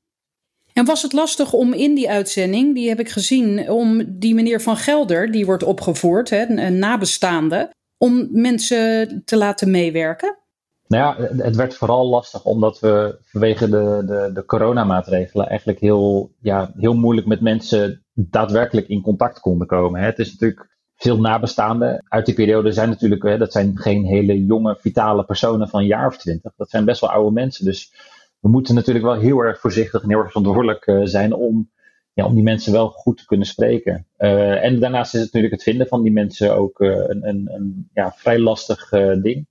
En 0.72 0.84
was 0.84 1.02
het 1.02 1.12
lastig 1.12 1.52
om 1.52 1.72
in 1.72 1.94
die 1.94 2.10
uitzending, 2.10 2.74
die 2.74 2.88
heb 2.88 3.00
ik 3.00 3.08
gezien, 3.08 3.70
om 3.70 4.18
die 4.18 4.34
meneer 4.34 4.60
Van 4.60 4.76
Gelder, 4.76 5.32
die 5.32 5.46
wordt 5.46 5.62
opgevoerd, 5.62 6.30
hè, 6.30 6.46
een 6.48 6.78
nabestaande, 6.78 7.70
om 8.04 8.28
mensen 8.30 9.22
te 9.24 9.36
laten 9.36 9.70
meewerken? 9.70 10.38
Nou 10.86 11.02
ja, 11.02 11.34
het 11.36 11.56
werd 11.56 11.74
vooral 11.74 12.08
lastig 12.08 12.44
omdat 12.44 12.80
we 12.80 13.18
vanwege 13.22 13.68
de, 13.68 14.02
de, 14.06 14.30
de 14.34 14.44
coronamaatregelen 14.44 15.48
eigenlijk 15.48 15.80
heel, 15.80 16.32
ja, 16.40 16.72
heel 16.76 16.94
moeilijk 16.94 17.26
met 17.26 17.40
mensen 17.40 18.04
daadwerkelijk 18.12 18.88
in 18.88 19.02
contact 19.02 19.40
konden 19.40 19.66
komen. 19.66 20.00
Het 20.00 20.18
is 20.18 20.32
natuurlijk 20.32 20.68
veel 20.96 21.20
nabestaanden 21.20 22.04
uit 22.08 22.26
die 22.26 22.34
periode 22.34 22.72
zijn 22.72 22.88
natuurlijk, 22.88 23.22
hè, 23.22 23.38
dat 23.38 23.52
zijn 23.52 23.78
geen 23.78 24.04
hele 24.04 24.44
jonge, 24.44 24.76
vitale 24.80 25.24
personen 25.24 25.68
van 25.68 25.80
een 25.80 25.86
jaar 25.86 26.06
of 26.06 26.16
twintig. 26.16 26.52
Dat 26.56 26.70
zijn 26.70 26.84
best 26.84 27.00
wel 27.00 27.10
oude 27.10 27.32
mensen. 27.32 27.64
Dus 27.64 27.92
we 28.40 28.48
moeten 28.48 28.74
natuurlijk 28.74 29.04
wel 29.04 29.18
heel 29.18 29.38
erg 29.38 29.60
voorzichtig 29.60 30.02
en 30.02 30.08
heel 30.08 30.18
erg 30.18 30.28
verantwoordelijk 30.28 30.86
uh, 30.86 31.00
zijn 31.04 31.32
om 31.32 31.70
ja, 32.14 32.26
om 32.26 32.34
die 32.34 32.42
mensen 32.42 32.72
wel 32.72 32.88
goed 32.88 33.16
te 33.16 33.26
kunnen 33.26 33.46
spreken. 33.46 34.06
Uh, 34.18 34.64
en 34.64 34.80
daarnaast 34.80 35.14
is 35.14 35.20
het 35.20 35.32
natuurlijk 35.32 35.54
het 35.54 35.62
vinden 35.62 35.86
van 35.86 36.02
die 36.02 36.12
mensen 36.12 36.56
ook 36.56 36.80
uh, 36.80 36.90
een, 36.90 37.28
een, 37.28 37.50
een 37.52 37.88
ja, 37.94 38.12
vrij 38.16 38.38
lastig 38.38 38.92
uh, 38.92 39.22
ding. 39.22 39.46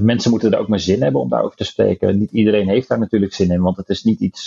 mensen 0.00 0.30
moeten 0.30 0.52
er 0.52 0.58
ook 0.58 0.68
maar 0.68 0.80
zin 0.80 1.02
hebben 1.02 1.20
om 1.20 1.28
daarover 1.28 1.56
te 1.56 1.64
spreken. 1.64 2.18
Niet 2.18 2.30
iedereen 2.30 2.68
heeft 2.68 2.88
daar 2.88 2.98
natuurlijk 2.98 3.34
zin 3.34 3.50
in, 3.50 3.60
want 3.60 3.76
het 3.76 3.88
is 3.88 4.02
niet 4.02 4.20
iets 4.20 4.46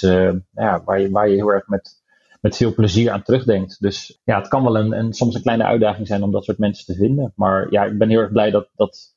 ja, 0.52 0.82
waar, 0.86 1.02
je, 1.02 1.10
waar 1.10 1.30
je 1.30 1.36
heel 1.36 1.52
erg 1.54 1.68
met, 1.68 2.02
met 2.42 2.56
veel 2.56 2.74
plezier 2.74 3.12
aan 3.12 3.24
terugdenkt. 3.24 3.82
Dus 3.82 4.22
ja, 4.24 4.38
het 4.38 4.48
kan 4.48 4.64
wel 4.64 4.78
een, 4.78 4.92
een, 4.92 5.14
soms 5.14 5.36
een 5.36 5.42
kleine 5.42 5.64
uitdaging 5.64 6.08
zijn 6.08 6.24
om 6.24 6.32
dat 6.32 6.44
soort 6.44 6.58
mensen 6.58 6.86
te 6.86 6.96
vinden. 6.96 7.34
Maar 7.36 7.68
ja, 7.72 7.84
ik 7.86 7.98
ben 7.98 8.10
heel 8.10 8.20
erg 8.20 8.32
blij 8.32 8.52
dat, 8.52 8.70
dat, 8.76 9.16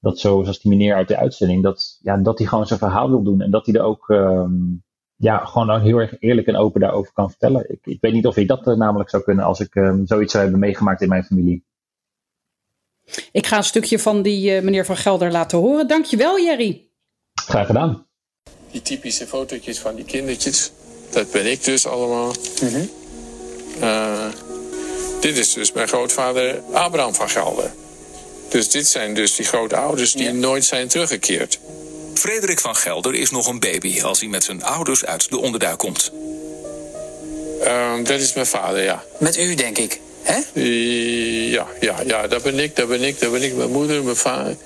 dat 0.00 0.18
zo, 0.18 0.42
zoals 0.42 0.60
die 0.60 0.70
meneer 0.70 0.94
uit 0.94 1.08
de 1.08 1.16
uitzending, 1.16 1.62
dat, 1.62 1.98
ja, 2.02 2.16
dat 2.16 2.38
hij 2.38 2.46
gewoon 2.46 2.66
zijn 2.66 2.78
verhaal 2.78 3.08
wil 3.08 3.22
doen. 3.22 3.40
En 3.40 3.50
dat 3.50 3.66
hij 3.66 3.74
er 3.74 3.82
ook 3.82 4.08
um, 4.08 4.82
ja, 5.20 5.44
gewoon 5.44 5.80
heel 5.80 5.98
erg 5.98 6.14
eerlijk 6.18 6.46
en 6.46 6.56
open 6.56 6.80
daarover 6.80 7.12
kan 7.12 7.30
vertellen. 7.30 7.64
Ik, 7.68 7.78
ik 7.82 7.98
weet 8.00 8.12
niet 8.12 8.26
of 8.26 8.36
ik 8.36 8.48
dat 8.48 8.66
uh, 8.66 8.74
namelijk 8.74 9.10
zou 9.10 9.22
kunnen 9.22 9.44
als 9.44 9.60
ik 9.60 9.74
um, 9.74 10.06
zoiets 10.06 10.32
zou 10.32 10.42
hebben 10.42 10.60
meegemaakt 10.60 11.00
in 11.00 11.08
mijn 11.08 11.24
familie. 11.24 11.64
Ik 13.32 13.46
ga 13.46 13.56
een 13.56 13.64
stukje 13.64 13.98
van 13.98 14.22
die 14.22 14.56
uh, 14.56 14.62
meneer 14.62 14.84
Van 14.84 14.96
Gelder 14.96 15.32
laten 15.32 15.58
horen. 15.58 15.88
Dankjewel, 15.88 16.40
Jerry. 16.40 16.86
Graag 17.34 17.66
gedaan. 17.66 18.06
Die 18.70 18.82
typische 18.82 19.26
fotootjes 19.26 19.78
van 19.78 19.94
die 19.94 20.04
kindertjes, 20.04 20.72
dat 21.10 21.30
ben 21.30 21.50
ik 21.50 21.64
dus 21.64 21.86
allemaal. 21.86 22.34
Mm 22.62 22.68
-hmm. 22.68 22.88
uh, 23.80 24.28
dit 25.20 25.38
is 25.38 25.52
dus 25.52 25.72
mijn 25.72 25.88
grootvader 25.88 26.60
Abraham 26.72 27.14
van 27.14 27.28
Gelder. 27.28 27.70
Dus 28.48 28.70
dit 28.70 28.86
zijn 28.86 29.14
dus 29.14 29.36
die 29.36 29.46
grootouders 29.46 30.12
die 30.12 30.24
ja. 30.24 30.32
nooit 30.32 30.64
zijn 30.64 30.88
teruggekeerd. 30.88 31.60
Frederik 32.20 32.60
van 32.60 32.76
Gelder 32.76 33.14
is 33.14 33.30
nog 33.30 33.46
een 33.46 33.58
baby 33.58 34.02
als 34.02 34.20
hij 34.20 34.28
met 34.28 34.44
zijn 34.44 34.62
ouders 34.62 35.04
uit 35.04 35.30
de 35.30 35.38
onderduik 35.38 35.78
komt. 35.78 36.12
Um, 37.64 38.04
dat 38.04 38.20
is 38.20 38.32
mijn 38.32 38.46
vader, 38.46 38.82
ja. 38.82 39.04
Met 39.18 39.36
u, 39.36 39.54
denk 39.54 39.78
ik, 39.78 40.00
hè? 40.22 40.40
Ja, 41.50 41.66
ja, 41.80 41.96
ja, 42.06 42.26
dat 42.26 42.42
ben 42.42 42.58
ik, 42.58 42.76
dat 42.76 42.88
ben 42.88 43.02
ik, 43.02 43.20
dat 43.20 43.32
ben 43.32 43.42
ik, 43.42 43.54
mijn 43.54 43.70
moeder, 43.70 44.04
mijn 44.04 44.16
vader. 44.16 44.56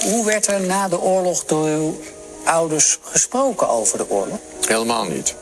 Hoe 0.00 0.24
werd 0.24 0.46
er 0.46 0.60
na 0.60 0.88
de 0.88 1.00
oorlog 1.00 1.44
door 1.44 1.66
uw 1.66 2.00
ouders 2.44 2.98
gesproken 3.02 3.68
over 3.68 3.98
de 3.98 4.10
oorlog? 4.10 4.38
Helemaal 4.66 5.04
niet. 5.04 5.34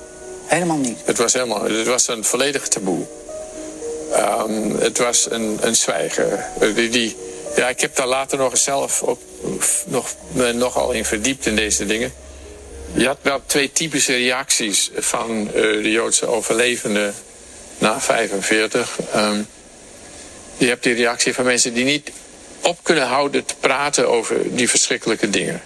Helemaal 0.47 0.77
niet? 0.77 0.99
Het 1.05 1.19
was, 1.19 1.33
helemaal, 1.33 1.62
het 1.62 1.87
was 1.87 2.09
een 2.09 2.25
volledig 2.25 2.69
taboe. 2.69 3.07
Um, 4.16 4.77
het 4.79 4.99
was 4.99 5.31
een, 5.31 5.59
een 5.61 5.77
zwijgen. 5.77 6.45
Die, 6.75 6.88
die, 6.88 7.16
ja, 7.56 7.68
ik 7.68 7.80
heb 7.80 7.96
daar 7.96 8.06
later 8.06 8.38
nog 8.38 8.58
zelf 8.58 9.02
ook 9.02 9.20
nog, 9.86 10.14
nogal 10.54 10.92
in 10.92 11.04
verdiept 11.04 11.46
in 11.46 11.56
deze 11.56 11.86
dingen. 11.86 12.12
Je 12.92 13.06
had 13.06 13.18
wel 13.22 13.42
twee 13.46 13.72
typische 13.72 14.12
reacties 14.16 14.90
van 14.96 15.40
uh, 15.40 15.52
de 15.52 15.90
Joodse 15.90 16.26
overlevenden 16.26 17.14
na 17.78 18.00
45. 18.00 18.98
Um, 19.16 19.46
je 20.56 20.66
hebt 20.66 20.82
die 20.82 20.94
reactie 20.94 21.34
van 21.34 21.44
mensen 21.44 21.74
die 21.74 21.84
niet 21.84 22.10
op 22.60 22.78
kunnen 22.82 23.06
houden 23.06 23.44
te 23.44 23.54
praten 23.60 24.08
over 24.08 24.56
die 24.56 24.70
verschrikkelijke 24.70 25.30
dingen. 25.30 25.62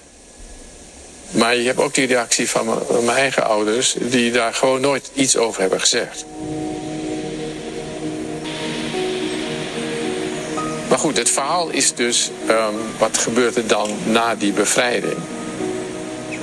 Maar 1.30 1.56
je 1.56 1.66
hebt 1.66 1.78
ook 1.78 1.94
die 1.94 2.06
reactie 2.06 2.50
van 2.50 2.82
mijn 2.88 3.18
eigen 3.18 3.44
ouders, 3.44 3.94
die 3.98 4.32
daar 4.32 4.54
gewoon 4.54 4.80
nooit 4.80 5.10
iets 5.14 5.36
over 5.36 5.60
hebben 5.60 5.80
gezegd. 5.80 6.24
Maar 10.94 11.02
goed, 11.02 11.16
het 11.16 11.30
verhaal 11.30 11.68
is 11.70 11.94
dus 11.94 12.30
um, 12.48 12.74
wat 12.98 13.18
gebeurt 13.18 13.56
er 13.56 13.66
dan 13.66 13.90
na 14.04 14.34
die 14.34 14.52
bevrijding. 14.52 15.16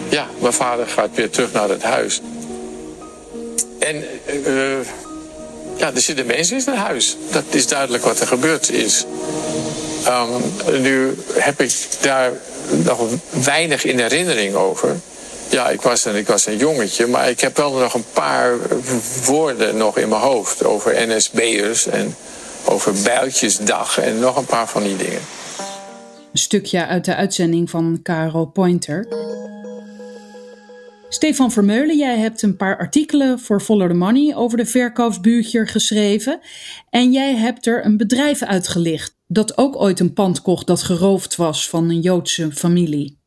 ja, 0.10 0.28
mijn 0.40 0.54
vader 0.54 0.88
gaat 0.88 1.10
weer 1.14 1.30
terug 1.30 1.52
naar 1.52 1.70
het 1.70 1.84
huis. 1.84 2.22
En 3.80 4.04
uh, 4.46 4.80
ja, 5.78 5.92
er 5.94 6.02
zitten 6.02 6.26
mensen 6.26 6.58
in 6.58 6.64
het 6.66 6.76
huis. 6.76 7.18
Dat 7.30 7.44
is 7.50 7.68
duidelijk 7.68 8.04
wat 8.04 8.20
er 8.20 8.28
gebeurd 8.28 8.70
is. 8.70 9.06
Um, 10.08 10.82
nu 10.82 11.18
heb 11.34 11.62
ik 11.62 11.74
daar 12.02 12.32
nog 12.68 13.00
weinig 13.30 13.84
in 13.84 14.00
herinnering 14.00 14.56
over. 14.56 15.00
Ja, 15.50 15.70
ik 15.70 15.82
was, 15.82 16.06
een, 16.06 16.16
ik 16.16 16.28
was 16.28 16.46
een 16.46 16.58
jongetje, 16.58 17.08
maar 17.08 17.30
ik 17.30 17.40
heb 17.40 17.58
wel 17.58 17.72
nog 17.72 17.94
een 17.94 18.06
paar 18.14 18.58
woorden 19.26 19.78
nog 19.78 19.98
in 19.98 20.10
mijn 20.10 20.22
hoofd 20.22 20.64
over 20.64 21.08
NSB'ers 21.08 21.88
en 21.88 22.16
over 22.65 22.93
Bijltjesdag 23.04 23.97
en 23.97 24.19
nog 24.19 24.38
een 24.38 24.45
paar 24.45 24.69
van 24.69 24.84
die 24.84 24.95
dingen. 24.95 25.21
Een 26.32 26.38
stukje 26.38 26.86
uit 26.86 27.06
de 27.06 27.15
uitzending 27.15 27.69
van 27.69 28.00
Caro 28.04 28.45
Pointer. 28.45 29.08
Stefan 31.10 31.52
Vermeulen, 31.52 31.97
jij 31.97 32.17
hebt 32.17 32.41
een 32.41 32.58
paar 32.58 32.78
artikelen 32.78 33.39
voor 33.39 33.62
Follow 33.62 33.89
the 33.89 33.93
Money 33.93 34.36
over 34.36 34.58
de 34.58 34.65
verkoopsbuurtje 34.65 35.65
geschreven. 35.65 36.39
En 36.89 37.12
jij 37.12 37.36
hebt 37.36 37.65
er 37.65 37.86
een 37.86 37.97
bedrijf 37.97 38.43
uitgelicht 38.43 39.17
dat 39.28 39.58
ook 39.58 39.76
ooit 39.76 40.00
een 40.00 40.13
pand 40.13 40.41
kocht 40.41 40.67
dat 40.67 40.84
geroofd 40.84 41.36
was 41.36 41.69
van 41.69 41.89
een 41.89 42.02
Joodse 42.02 42.52
familie. 42.52 43.17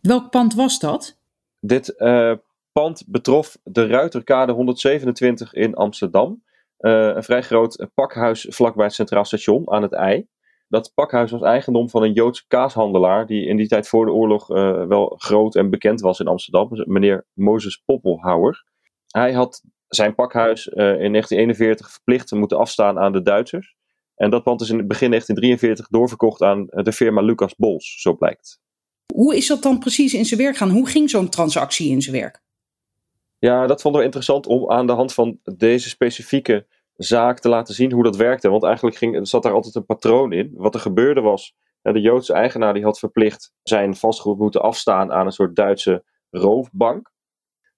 Welk 0.00 0.30
pand 0.30 0.54
was 0.54 0.78
dat? 0.78 1.18
Dit 1.60 1.94
uh, 1.98 2.32
pand 2.72 3.02
betrof 3.06 3.58
de 3.64 3.86
Ruiterkade 3.86 4.52
127 4.52 5.54
in 5.54 5.74
Amsterdam. 5.74 6.42
Uh, 6.82 7.14
een 7.14 7.22
vrij 7.22 7.42
groot 7.42 7.86
pakhuis 7.94 8.46
vlakbij 8.48 8.84
het 8.84 8.94
Centraal 8.94 9.24
Station 9.24 9.70
aan 9.70 9.82
het 9.82 9.92
IJ. 9.92 10.26
Dat 10.68 10.92
pakhuis 10.94 11.30
was 11.30 11.42
eigendom 11.42 11.90
van 11.90 12.02
een 12.02 12.12
Joodse 12.12 12.44
kaashandelaar 12.46 13.26
die 13.26 13.46
in 13.46 13.56
die 13.56 13.68
tijd 13.68 13.88
voor 13.88 14.04
de 14.04 14.12
oorlog 14.12 14.50
uh, 14.50 14.86
wel 14.86 15.14
groot 15.18 15.54
en 15.54 15.70
bekend 15.70 16.00
was 16.00 16.20
in 16.20 16.26
Amsterdam, 16.26 16.68
meneer 16.70 17.26
Mozes 17.32 17.82
Poppelhouwer. 17.84 18.64
Hij 19.06 19.32
had 19.32 19.62
zijn 19.88 20.14
pakhuis 20.14 20.66
in 20.66 20.76
1941 20.76 21.90
verplicht 21.90 22.32
moeten 22.32 22.58
afstaan 22.58 22.98
aan 22.98 23.12
de 23.12 23.22
Duitsers. 23.22 23.76
En 24.14 24.30
dat 24.30 24.42
pand 24.42 24.60
is 24.60 24.70
in 24.70 24.78
het 24.78 24.88
begin 24.88 25.08
1943 25.08 25.98
doorverkocht 25.98 26.42
aan 26.42 26.66
de 26.68 26.92
firma 26.92 27.20
Lucas 27.20 27.54
Bols, 27.56 28.00
zo 28.00 28.16
blijkt. 28.16 28.60
Hoe 29.14 29.36
is 29.36 29.46
dat 29.46 29.62
dan 29.62 29.78
precies 29.78 30.14
in 30.14 30.24
zijn 30.24 30.40
werk 30.40 30.56
gaan? 30.56 30.70
Hoe 30.70 30.88
ging 30.88 31.10
zo'n 31.10 31.28
transactie 31.28 31.90
in 31.90 32.02
zijn 32.02 32.16
werk? 32.16 32.42
Ja, 33.44 33.66
dat 33.66 33.80
vonden 33.80 34.00
we 34.00 34.06
interessant 34.06 34.46
om 34.46 34.70
aan 34.70 34.86
de 34.86 34.92
hand 34.92 35.14
van 35.14 35.38
deze 35.56 35.88
specifieke 35.88 36.66
zaak 36.96 37.38
te 37.38 37.48
laten 37.48 37.74
zien 37.74 37.92
hoe 37.92 38.02
dat 38.02 38.16
werkte. 38.16 38.48
Want 38.48 38.62
eigenlijk 38.62 38.96
ging, 38.96 39.28
zat 39.28 39.42
daar 39.42 39.52
altijd 39.52 39.74
een 39.74 39.84
patroon 39.84 40.32
in. 40.32 40.52
Wat 40.54 40.74
er 40.74 40.80
gebeurde 40.80 41.20
was, 41.20 41.54
de 41.82 42.00
Joodse 42.00 42.32
eigenaar 42.32 42.74
die 42.74 42.84
had 42.84 42.98
verplicht 42.98 43.52
zijn 43.62 43.94
vastgoed 43.94 44.38
moeten 44.38 44.62
afstaan 44.62 45.12
aan 45.12 45.26
een 45.26 45.32
soort 45.32 45.56
Duitse 45.56 46.04
roofbank. 46.30 47.10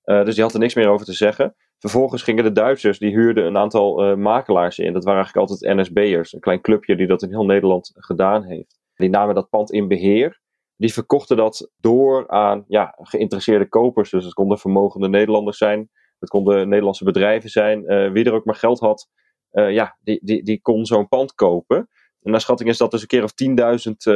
Uh, 0.04 0.24
dus 0.24 0.34
die 0.34 0.44
had 0.44 0.52
er 0.52 0.58
niks 0.58 0.74
meer 0.74 0.88
over 0.88 1.06
te 1.06 1.12
zeggen. 1.12 1.54
Vervolgens 1.78 2.22
gingen 2.22 2.44
de 2.44 2.52
Duitsers, 2.52 2.98
die 2.98 3.10
huurden 3.10 3.46
een 3.46 3.56
aantal 3.56 4.10
uh, 4.10 4.16
makelaars 4.16 4.78
in. 4.78 4.92
Dat 4.92 5.04
waren 5.04 5.24
eigenlijk 5.24 5.50
altijd 5.50 5.76
NSB'ers, 5.76 6.32
een 6.32 6.40
klein 6.40 6.60
clubje 6.60 6.96
die 6.96 7.06
dat 7.06 7.22
in 7.22 7.28
heel 7.28 7.44
Nederland 7.44 7.92
gedaan 7.94 8.44
heeft. 8.44 8.80
Die 8.94 9.10
namen 9.10 9.34
dat 9.34 9.50
pand 9.50 9.72
in 9.72 9.88
beheer. 9.88 10.40
Die 10.76 10.92
verkochten 10.92 11.36
dat 11.36 11.70
door 11.76 12.28
aan 12.28 12.64
ja, 12.68 12.94
geïnteresseerde 12.96 13.68
kopers. 13.68 14.10
Dus 14.10 14.24
het 14.24 14.34
konden 14.34 14.58
vermogende 14.58 15.08
Nederlanders 15.08 15.58
zijn. 15.58 15.90
Het 16.18 16.28
konden 16.28 16.68
Nederlandse 16.68 17.04
bedrijven 17.04 17.50
zijn. 17.50 17.92
Uh, 17.92 18.12
wie 18.12 18.24
er 18.24 18.32
ook 18.32 18.44
maar 18.44 18.54
geld 18.54 18.80
had, 18.80 19.08
uh, 19.52 19.72
ja, 19.72 19.98
die, 20.00 20.20
die, 20.22 20.42
die 20.42 20.60
kon 20.60 20.86
zo'n 20.86 21.08
pand 21.08 21.34
kopen. 21.34 21.76
En 22.22 22.30
naar 22.30 22.40
schatting 22.40 22.68
is 22.68 22.78
dat 22.78 22.90
dus 22.90 23.00
een 23.00 23.06
keer 23.06 23.22
of 23.22 23.32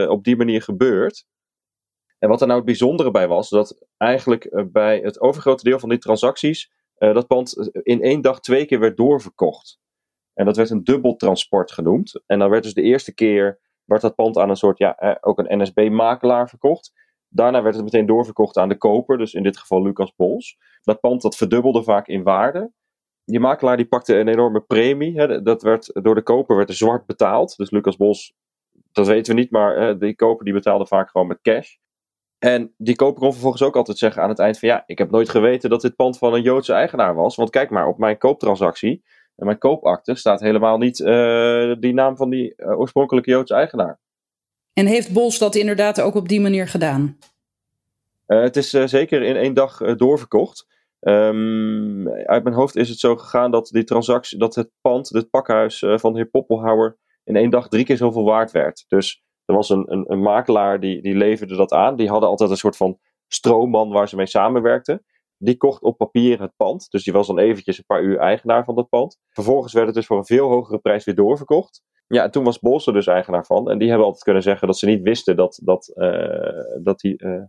10.000 0.03 0.09
op 0.09 0.25
die 0.25 0.37
manier 0.37 0.63
gebeurd. 0.63 1.27
En 2.19 2.29
wat 2.29 2.41
er 2.41 2.47
nou 2.47 2.59
het 2.59 2.69
bijzondere 2.69 3.11
bij 3.11 3.29
was, 3.29 3.49
dat 3.49 3.87
eigenlijk 3.97 4.67
bij 4.73 4.99
het 4.99 5.21
overgrote 5.21 5.65
deel 5.65 5.79
van 5.79 5.89
die 5.89 5.99
transacties 5.99 6.73
dat 6.99 7.27
pand 7.27 7.71
in 7.83 8.03
één 8.03 8.21
dag 8.21 8.41
twee 8.41 8.67
keer 8.67 8.81
werd 8.81 8.97
doorverkocht. 8.97 9.79
En 10.35 10.45
dat 10.45 10.57
werd 10.57 10.71
een 10.71 10.85
dubbeltransport 10.85 11.73
genoemd. 11.73 12.23
En 12.27 12.39
dan 12.39 12.51
werd 12.51 12.63
dus 12.63 12.75
de 12.75 12.83
eerste 12.83 13.15
keer 13.15 13.61
werd 13.89 14.03
dat 14.03 14.15
pand 14.15 14.39
aan 14.39 14.51
een 14.51 14.57
soort, 14.57 14.79
ja, 14.79 15.19
ook 15.21 15.39
een 15.39 15.63
NSB-makelaar 15.63 16.49
verkocht. 16.49 16.93
Daarna 17.29 17.63
werd 17.63 17.75
het 17.75 17.85
meteen 17.85 18.07
doorverkocht 18.07 18.57
aan 18.57 18.69
de 18.69 18.77
koper, 18.77 19.19
dus 19.19 19.35
in 19.35 19.43
dit 19.43 19.59
geval 19.59 19.83
Lucas 19.83 20.15
Bols. 20.17 20.59
Dat 20.83 21.01
pand 21.01 21.23
dat 21.23 21.37
verdubbelde 21.37 21.83
vaak 21.83 22.07
in 22.09 22.23
waarde. 22.23 22.73
Die 23.25 23.41
makelaar 23.41 23.77
die 23.77 23.89
pakte 23.89 24.19
een 24.19 24.29
enorme 24.29 24.61
premie. 24.61 25.19
Hè. 25.19 25.43
Dat 25.43 25.63
werd, 25.63 25.91
door 26.03 26.15
de 26.15 26.23
koper 26.23 26.57
werd 26.57 26.69
er 26.69 26.75
zwart 26.75 27.07
betaald. 27.07 27.57
Dus 27.57 27.71
Lucas 27.71 27.97
Bos, 27.97 28.35
dat 28.93 29.07
weten 29.07 29.35
we 29.35 29.41
niet, 29.41 29.51
maar 29.51 29.77
hè, 29.77 29.99
die 29.99 30.15
koper 30.15 30.45
die 30.45 30.55
betaalde 30.55 30.87
vaak 30.87 31.11
gewoon 31.11 31.27
met 31.27 31.41
cash. 31.43 31.77
En 32.39 32.75
die 32.77 32.97
koper 32.97 33.21
kon 33.21 33.33
vervolgens 33.33 33.63
ook 33.63 33.77
altijd 33.77 33.99
zeggen 33.99 34.23
aan 34.23 34.29
het 34.29 34.39
eind 34.39 34.59
van 34.59 34.69
ja, 34.69 34.83
ik 34.87 34.99
heb 34.99 35.11
nooit 35.11 35.29
geweten 35.29 35.71
dat 35.71 35.81
dit 35.81 35.97
pand 35.97 36.19
van 36.19 36.35
een 36.35 36.43
Joodse 36.43 36.73
eigenaar 36.73 37.15
was. 37.15 37.37
Want 37.37 37.51
kijk 37.51 37.71
maar, 37.71 37.87
op 37.87 37.99
mijn 37.99 38.19
kooptransactie 38.19 39.05
en 39.39 39.47
mijn 39.47 39.59
koopakte 39.59 40.15
staat 40.15 40.41
helemaal 40.41 40.79
niet 40.79 40.99
uh, 40.99 41.75
die 41.81 41.95
naam 41.95 42.17
van 42.17 42.31
die 42.31 42.55
uh, 42.57 42.79
oorspronkelijke 42.79 43.31
Joodse 43.31 43.55
eigenaar. 43.55 43.99
En 44.73 44.87
heeft 44.87 45.13
Bols 45.13 45.39
dat 45.39 45.55
inderdaad 45.55 46.01
ook 46.01 46.15
op 46.15 46.29
die 46.29 46.41
manier 46.41 46.69
gedaan? 46.69 47.19
Uh, 48.27 48.41
het 48.41 48.57
is 48.57 48.71
zeker 48.71 49.23
in 49.23 49.37
één 49.37 49.55
dag 49.55 49.97
doorverkocht. 49.97 50.67
Um, 51.01 52.09
uit 52.09 52.43
mijn 52.43 52.57
hoofd 52.57 52.77
is 52.77 52.89
het 52.89 52.99
zo 52.99 53.17
gegaan 53.17 53.51
dat 53.51 53.69
die 53.69 53.85
transactie, 53.85 54.39
dat 54.39 54.55
het 54.55 54.71
pand, 54.81 55.09
het 55.09 55.31
pakhuis 55.31 55.79
van 55.79 56.13
de 56.13 56.19
heer 56.19 56.29
Poppelhouwer, 56.29 56.97
in 57.25 57.37
één 57.37 57.51
dag 57.51 57.69
drie 57.69 57.85
keer 57.85 57.97
zoveel 57.97 58.25
waard 58.25 58.51
werd. 58.51 58.85
Dus 58.89 59.23
er 59.45 59.55
was 59.55 59.69
een, 59.69 59.85
een, 59.93 60.05
een, 60.09 60.21
makelaar 60.21 60.81
die, 60.81 61.03
die 61.03 61.15
leverde 61.15 61.57
dat 61.57 61.73
aan. 61.73 61.97
Die 61.97 62.09
hadden 62.09 62.29
altijd 62.29 62.51
een 62.51 62.57
soort 62.57 62.77
van 62.77 62.99
stroomman 63.29 63.91
waar 63.91 64.09
ze 64.09 64.17
mee 64.17 64.27
samenwerkten. 64.27 65.05
Die 65.39 65.57
kocht 65.57 65.83
op 65.83 65.97
papier 65.97 66.41
het 66.41 66.53
pand. 66.57 66.91
Dus 66.91 67.05
die 67.05 67.13
was 67.13 67.27
dan 67.27 67.39
eventjes 67.39 67.79
een 67.79 67.85
paar 67.87 68.03
uur 68.03 68.19
eigenaar 68.19 68.65
van 68.65 68.75
dat 68.75 68.89
pand. 68.89 69.19
Vervolgens 69.31 69.73
werd 69.73 69.87
het 69.87 69.95
dus 69.95 70.07
voor 70.07 70.17
een 70.19 70.25
veel 70.25 70.49
hogere 70.49 70.79
prijs 70.79 71.05
weer 71.05 71.15
doorverkocht. 71.15 71.83
Ja, 72.07 72.23
en 72.23 72.31
toen 72.31 72.45
was 72.45 72.59
Bols 72.59 72.87
er 72.87 72.93
dus 72.93 73.07
eigenaar 73.07 73.45
van. 73.45 73.71
En 73.71 73.79
die 73.79 73.89
hebben 73.89 74.07
altijd 74.07 74.25
kunnen 74.25 74.43
zeggen 74.43 74.67
dat 74.67 74.79
ze 74.79 74.87
niet 74.87 75.03
wisten 75.03 75.37
dat, 75.37 75.61
dat, 75.63 75.93
uh, 75.95 76.83
dat 76.83 77.01
die 77.01 77.25
uh, 77.25 77.43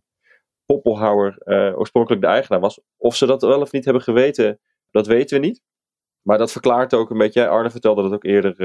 Poppelhouwer 0.65 1.41
uh, 1.45 1.78
oorspronkelijk 1.80 2.21
de 2.21 2.28
eigenaar 2.28 2.60
was. 2.60 2.82
Of 2.97 3.15
ze 3.15 3.25
dat 3.25 3.41
wel 3.41 3.62
of 3.62 3.71
niet 3.71 3.86
hebben 3.86 4.04
geweten, 4.04 4.60
dat 4.91 5.08
weten 5.08 5.39
we 5.39 5.45
niet. 5.45 5.62
Maar 6.21 6.38
dat 6.38 6.52
verklaart 6.52 6.93
ook 6.93 7.10
een 7.10 7.17
beetje, 7.17 7.47
Arne 7.47 7.69
vertelde 7.69 8.02
dat 8.02 8.13
ook 8.13 8.23
eerder, 8.23 8.56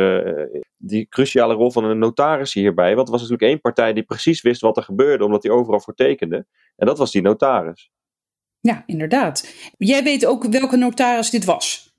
die 0.77 1.09
cruciale 1.09 1.55
rol 1.55 1.71
van 1.71 1.85
een 1.85 1.99
notaris 1.99 2.55
hierbij. 2.55 2.95
Want 2.95 3.07
er 3.07 3.13
was 3.13 3.23
natuurlijk 3.23 3.51
één 3.51 3.61
partij 3.61 3.93
die 3.93 4.03
precies 4.03 4.43
wist 4.43 4.61
wat 4.61 4.77
er 4.77 4.83
gebeurde, 4.83 5.25
omdat 5.25 5.43
hij 5.43 5.53
overal 5.53 5.81
voor 5.81 5.95
tekende. 5.95 6.47
En 6.77 6.87
dat 6.87 6.99
was 6.99 7.11
die 7.13 7.23
notaris. 7.23 7.91
Ja, 8.65 8.83
inderdaad. 8.87 9.55
Jij 9.79 10.03
weet 10.03 10.27
ook 10.27 10.45
welke 10.45 10.77
notaris 10.77 11.31
dit 11.31 11.45
was. 11.45 11.95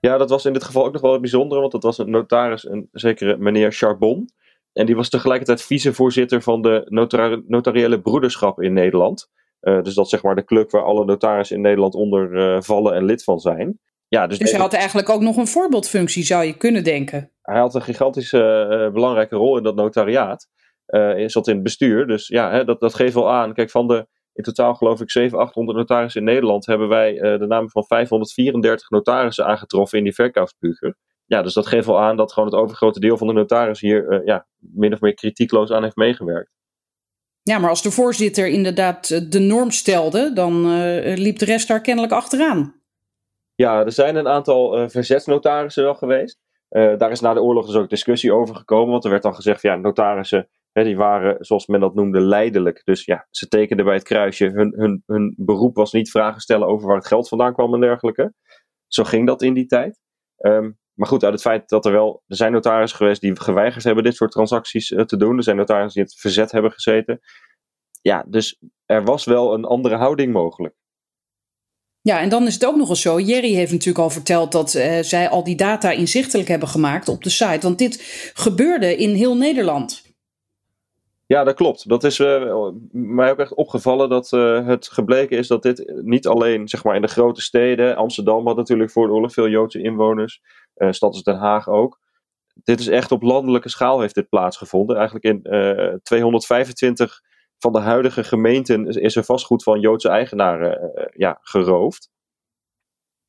Ja, 0.00 0.18
dat 0.18 0.30
was 0.30 0.44
in 0.44 0.52
dit 0.52 0.64
geval 0.64 0.84
ook 0.84 0.92
nog 0.92 1.02
wel 1.02 1.12
het 1.12 1.20
bijzondere, 1.20 1.60
want 1.60 1.72
dat 1.72 1.82
was 1.82 1.98
een 1.98 2.10
notaris, 2.10 2.68
een 2.68 2.88
zekere 2.92 3.36
meneer 3.36 3.72
Charbon. 3.72 4.28
En 4.72 4.86
die 4.86 4.96
was 4.96 5.08
tegelijkertijd 5.08 5.62
vicevoorzitter 5.62 6.42
van 6.42 6.62
de 6.62 6.86
notar 6.88 7.42
notariële 7.46 8.00
broederschap 8.00 8.62
in 8.62 8.72
Nederland. 8.72 9.30
Uh, 9.60 9.82
dus 9.82 9.94
dat 9.94 10.04
is 10.04 10.10
zeg 10.10 10.22
maar 10.22 10.34
de 10.34 10.44
club 10.44 10.70
waar 10.70 10.84
alle 10.84 11.04
notarissen 11.04 11.56
in 11.56 11.62
Nederland 11.62 11.94
onder 11.94 12.32
uh, 12.32 12.60
vallen 12.60 12.94
en 12.94 13.04
lid 13.04 13.24
van 13.24 13.38
zijn. 13.38 13.78
Ja, 14.08 14.26
dus, 14.26 14.38
dus 14.38 14.50
hij 14.50 14.60
had 14.60 14.72
eigenlijk 14.72 15.08
ook 15.08 15.20
nog 15.20 15.36
een 15.36 15.46
voorbeeldfunctie, 15.46 16.24
zou 16.24 16.44
je 16.44 16.56
kunnen 16.56 16.84
denken. 16.84 17.30
Hij 17.42 17.58
had 17.58 17.74
een 17.74 17.82
gigantische 17.82 18.66
uh, 18.70 18.92
belangrijke 18.92 19.36
rol 19.36 19.56
in 19.56 19.62
dat 19.62 19.74
notariaat. 19.74 20.48
Hij 20.86 21.28
zat 21.28 21.48
in 21.48 21.54
het 21.54 21.62
bestuur, 21.62 22.06
dus 22.06 22.28
ja, 22.28 22.50
hè, 22.50 22.64
dat, 22.64 22.80
dat 22.80 22.94
geeft 22.94 23.14
wel 23.14 23.30
aan. 23.30 23.54
Kijk, 23.54 23.70
van 23.70 23.88
de 23.88 24.06
in 24.34 24.42
totaal 24.42 24.74
geloof 24.74 25.00
ik 25.00 25.10
700, 25.10 25.48
800 25.48 25.78
notarissen 25.78 26.20
in 26.20 26.26
Nederland 26.26 26.66
hebben 26.66 26.88
wij 26.88 27.12
uh, 27.14 27.38
de 27.38 27.46
namen 27.46 27.70
van 27.70 27.84
534 27.84 28.90
notarissen 28.90 29.46
aangetroffen 29.46 29.98
in 29.98 30.04
die 30.04 30.14
verkoopsbuger. 30.14 30.96
Ja, 31.26 31.42
dus 31.42 31.54
dat 31.54 31.66
geeft 31.66 31.86
wel 31.86 32.00
aan 32.00 32.16
dat 32.16 32.32
gewoon 32.32 32.48
het 32.48 32.58
overgrote 32.58 33.00
deel 33.00 33.16
van 33.16 33.26
de 33.26 33.32
notarissen 33.32 33.88
hier 33.88 34.22
ja, 34.24 34.46
min 34.58 34.92
of 34.92 35.00
meer 35.00 35.14
kritiekloos 35.14 35.70
aan 35.70 35.82
heeft 35.82 35.96
meegewerkt. 35.96 36.50
Ja, 37.42 37.58
maar 37.58 37.70
als 37.70 37.82
de 37.82 37.90
voorzitter 37.90 38.46
inderdaad 38.46 39.32
de 39.32 39.38
norm 39.38 39.70
stelde, 39.70 40.32
dan 40.32 40.82
liep 41.14 41.38
de 41.38 41.44
rest 41.44 41.68
daar 41.68 41.80
kennelijk 41.80 42.12
achteraan. 42.12 42.74
Ja, 43.54 43.84
er 43.84 43.92
zijn 43.92 44.16
een 44.16 44.28
aantal 44.28 44.88
verzetsnotarissen 44.88 45.84
wel 45.84 45.94
geweest. 45.94 46.38
Daar 46.68 47.10
is 47.10 47.20
na 47.20 47.34
de 47.34 47.42
oorlog 47.42 47.66
dus 47.66 47.74
ook 47.74 47.90
discussie 47.90 48.32
over 48.32 48.54
gekomen. 48.54 48.90
Want 48.90 49.04
er 49.04 49.10
werd 49.10 49.22
dan 49.22 49.34
gezegd, 49.34 49.62
ja, 49.62 49.76
notarissen 49.76 50.48
hè, 50.72 50.84
die 50.84 50.96
waren, 50.96 51.44
zoals 51.44 51.66
men 51.66 51.80
dat 51.80 51.94
noemde, 51.94 52.20
leidelijk. 52.20 52.80
Dus 52.84 53.04
ja, 53.04 53.26
ze 53.30 53.48
tekenden 53.48 53.84
bij 53.84 53.94
het 53.94 54.04
kruisje. 54.04 54.44
Hun, 54.44 54.74
hun, 54.76 55.02
hun 55.06 55.34
beroep 55.36 55.76
was 55.76 55.92
niet 55.92 56.10
vragen 56.10 56.40
stellen 56.40 56.66
over 56.66 56.86
waar 56.86 56.96
het 56.96 57.06
geld 57.06 57.28
vandaan 57.28 57.54
kwam 57.54 57.74
en 57.74 57.80
dergelijke. 57.80 58.34
Zo 58.86 59.04
ging 59.04 59.26
dat 59.26 59.42
in 59.42 59.54
die 59.54 59.66
tijd. 59.66 60.00
Um, 60.38 60.78
maar 60.94 61.08
goed, 61.08 61.24
uit 61.24 61.32
het 61.32 61.42
feit 61.42 61.68
dat 61.68 61.84
er 61.84 61.92
wel, 61.92 62.22
er 62.26 62.36
zijn 62.36 62.52
notarissen 62.52 62.98
geweest 62.98 63.20
die 63.20 63.40
geweigerd 63.40 63.84
hebben 63.84 64.04
dit 64.04 64.16
soort 64.16 64.30
transacties 64.30 64.90
uh, 64.90 65.00
te 65.00 65.16
doen. 65.16 65.36
Er 65.36 65.42
zijn 65.42 65.56
notarissen 65.56 66.02
die 66.02 66.10
het 66.10 66.20
verzet 66.20 66.50
hebben 66.50 66.72
gezeten. 66.72 67.20
Ja, 68.00 68.24
dus 68.28 68.58
er 68.86 69.04
was 69.04 69.24
wel 69.24 69.54
een 69.54 69.64
andere 69.64 69.96
houding 69.96 70.32
mogelijk. 70.32 70.74
Ja, 72.00 72.20
en 72.20 72.28
dan 72.28 72.46
is 72.46 72.54
het 72.54 72.66
ook 72.66 72.76
nog 72.76 72.88
eens 72.88 73.00
zo. 73.00 73.20
Jerry 73.20 73.54
heeft 73.54 73.72
natuurlijk 73.72 74.04
al 74.04 74.10
verteld 74.10 74.52
dat 74.52 74.74
uh, 74.74 74.98
zij 74.98 75.28
al 75.28 75.44
die 75.44 75.56
data 75.56 75.90
inzichtelijk 75.90 76.48
hebben 76.48 76.68
gemaakt 76.68 77.08
op 77.08 77.22
de 77.22 77.30
site. 77.30 77.58
Want 77.60 77.78
dit 77.78 78.02
gebeurde 78.34 78.96
in 78.96 79.14
heel 79.14 79.36
Nederland. 79.36 80.11
Ja, 81.32 81.44
dat 81.44 81.54
klopt. 81.54 81.88
Dat 81.88 82.04
is 82.04 82.18
uh, 82.18 82.68
mij 82.90 83.30
ook 83.30 83.38
echt 83.38 83.54
opgevallen 83.54 84.08
dat 84.08 84.32
uh, 84.32 84.66
het 84.66 84.88
gebleken 84.88 85.38
is 85.38 85.46
dat 85.46 85.62
dit 85.62 85.92
niet 86.02 86.26
alleen 86.26 86.68
zeg 86.68 86.84
maar, 86.84 86.94
in 86.94 87.02
de 87.02 87.08
grote 87.08 87.40
steden, 87.40 87.96
Amsterdam 87.96 88.46
had 88.46 88.56
natuurlijk 88.56 88.90
voor 88.90 89.06
de 89.06 89.12
oorlog 89.12 89.32
veel 89.32 89.48
Joodse 89.48 89.82
inwoners, 89.82 90.42
uh, 90.76 90.90
stad 90.90 91.12
als 91.12 91.22
Den 91.22 91.36
Haag 91.36 91.68
ook. 91.68 92.00
Dit 92.64 92.80
is 92.80 92.88
echt 92.88 93.12
op 93.12 93.22
landelijke 93.22 93.68
schaal 93.68 94.00
heeft 94.00 94.14
dit 94.14 94.28
plaatsgevonden. 94.28 94.96
Eigenlijk 94.96 95.24
in 95.24 95.42
225 96.02 97.20
van 97.58 97.72
de 97.72 97.80
huidige 97.80 98.24
gemeenten 98.24 98.86
is 98.86 99.16
er 99.16 99.24
vastgoed 99.24 99.62
van 99.62 99.80
Joodse 99.80 100.08
eigenaren 100.08 100.92
ja, 101.14 101.38
geroofd. 101.40 102.10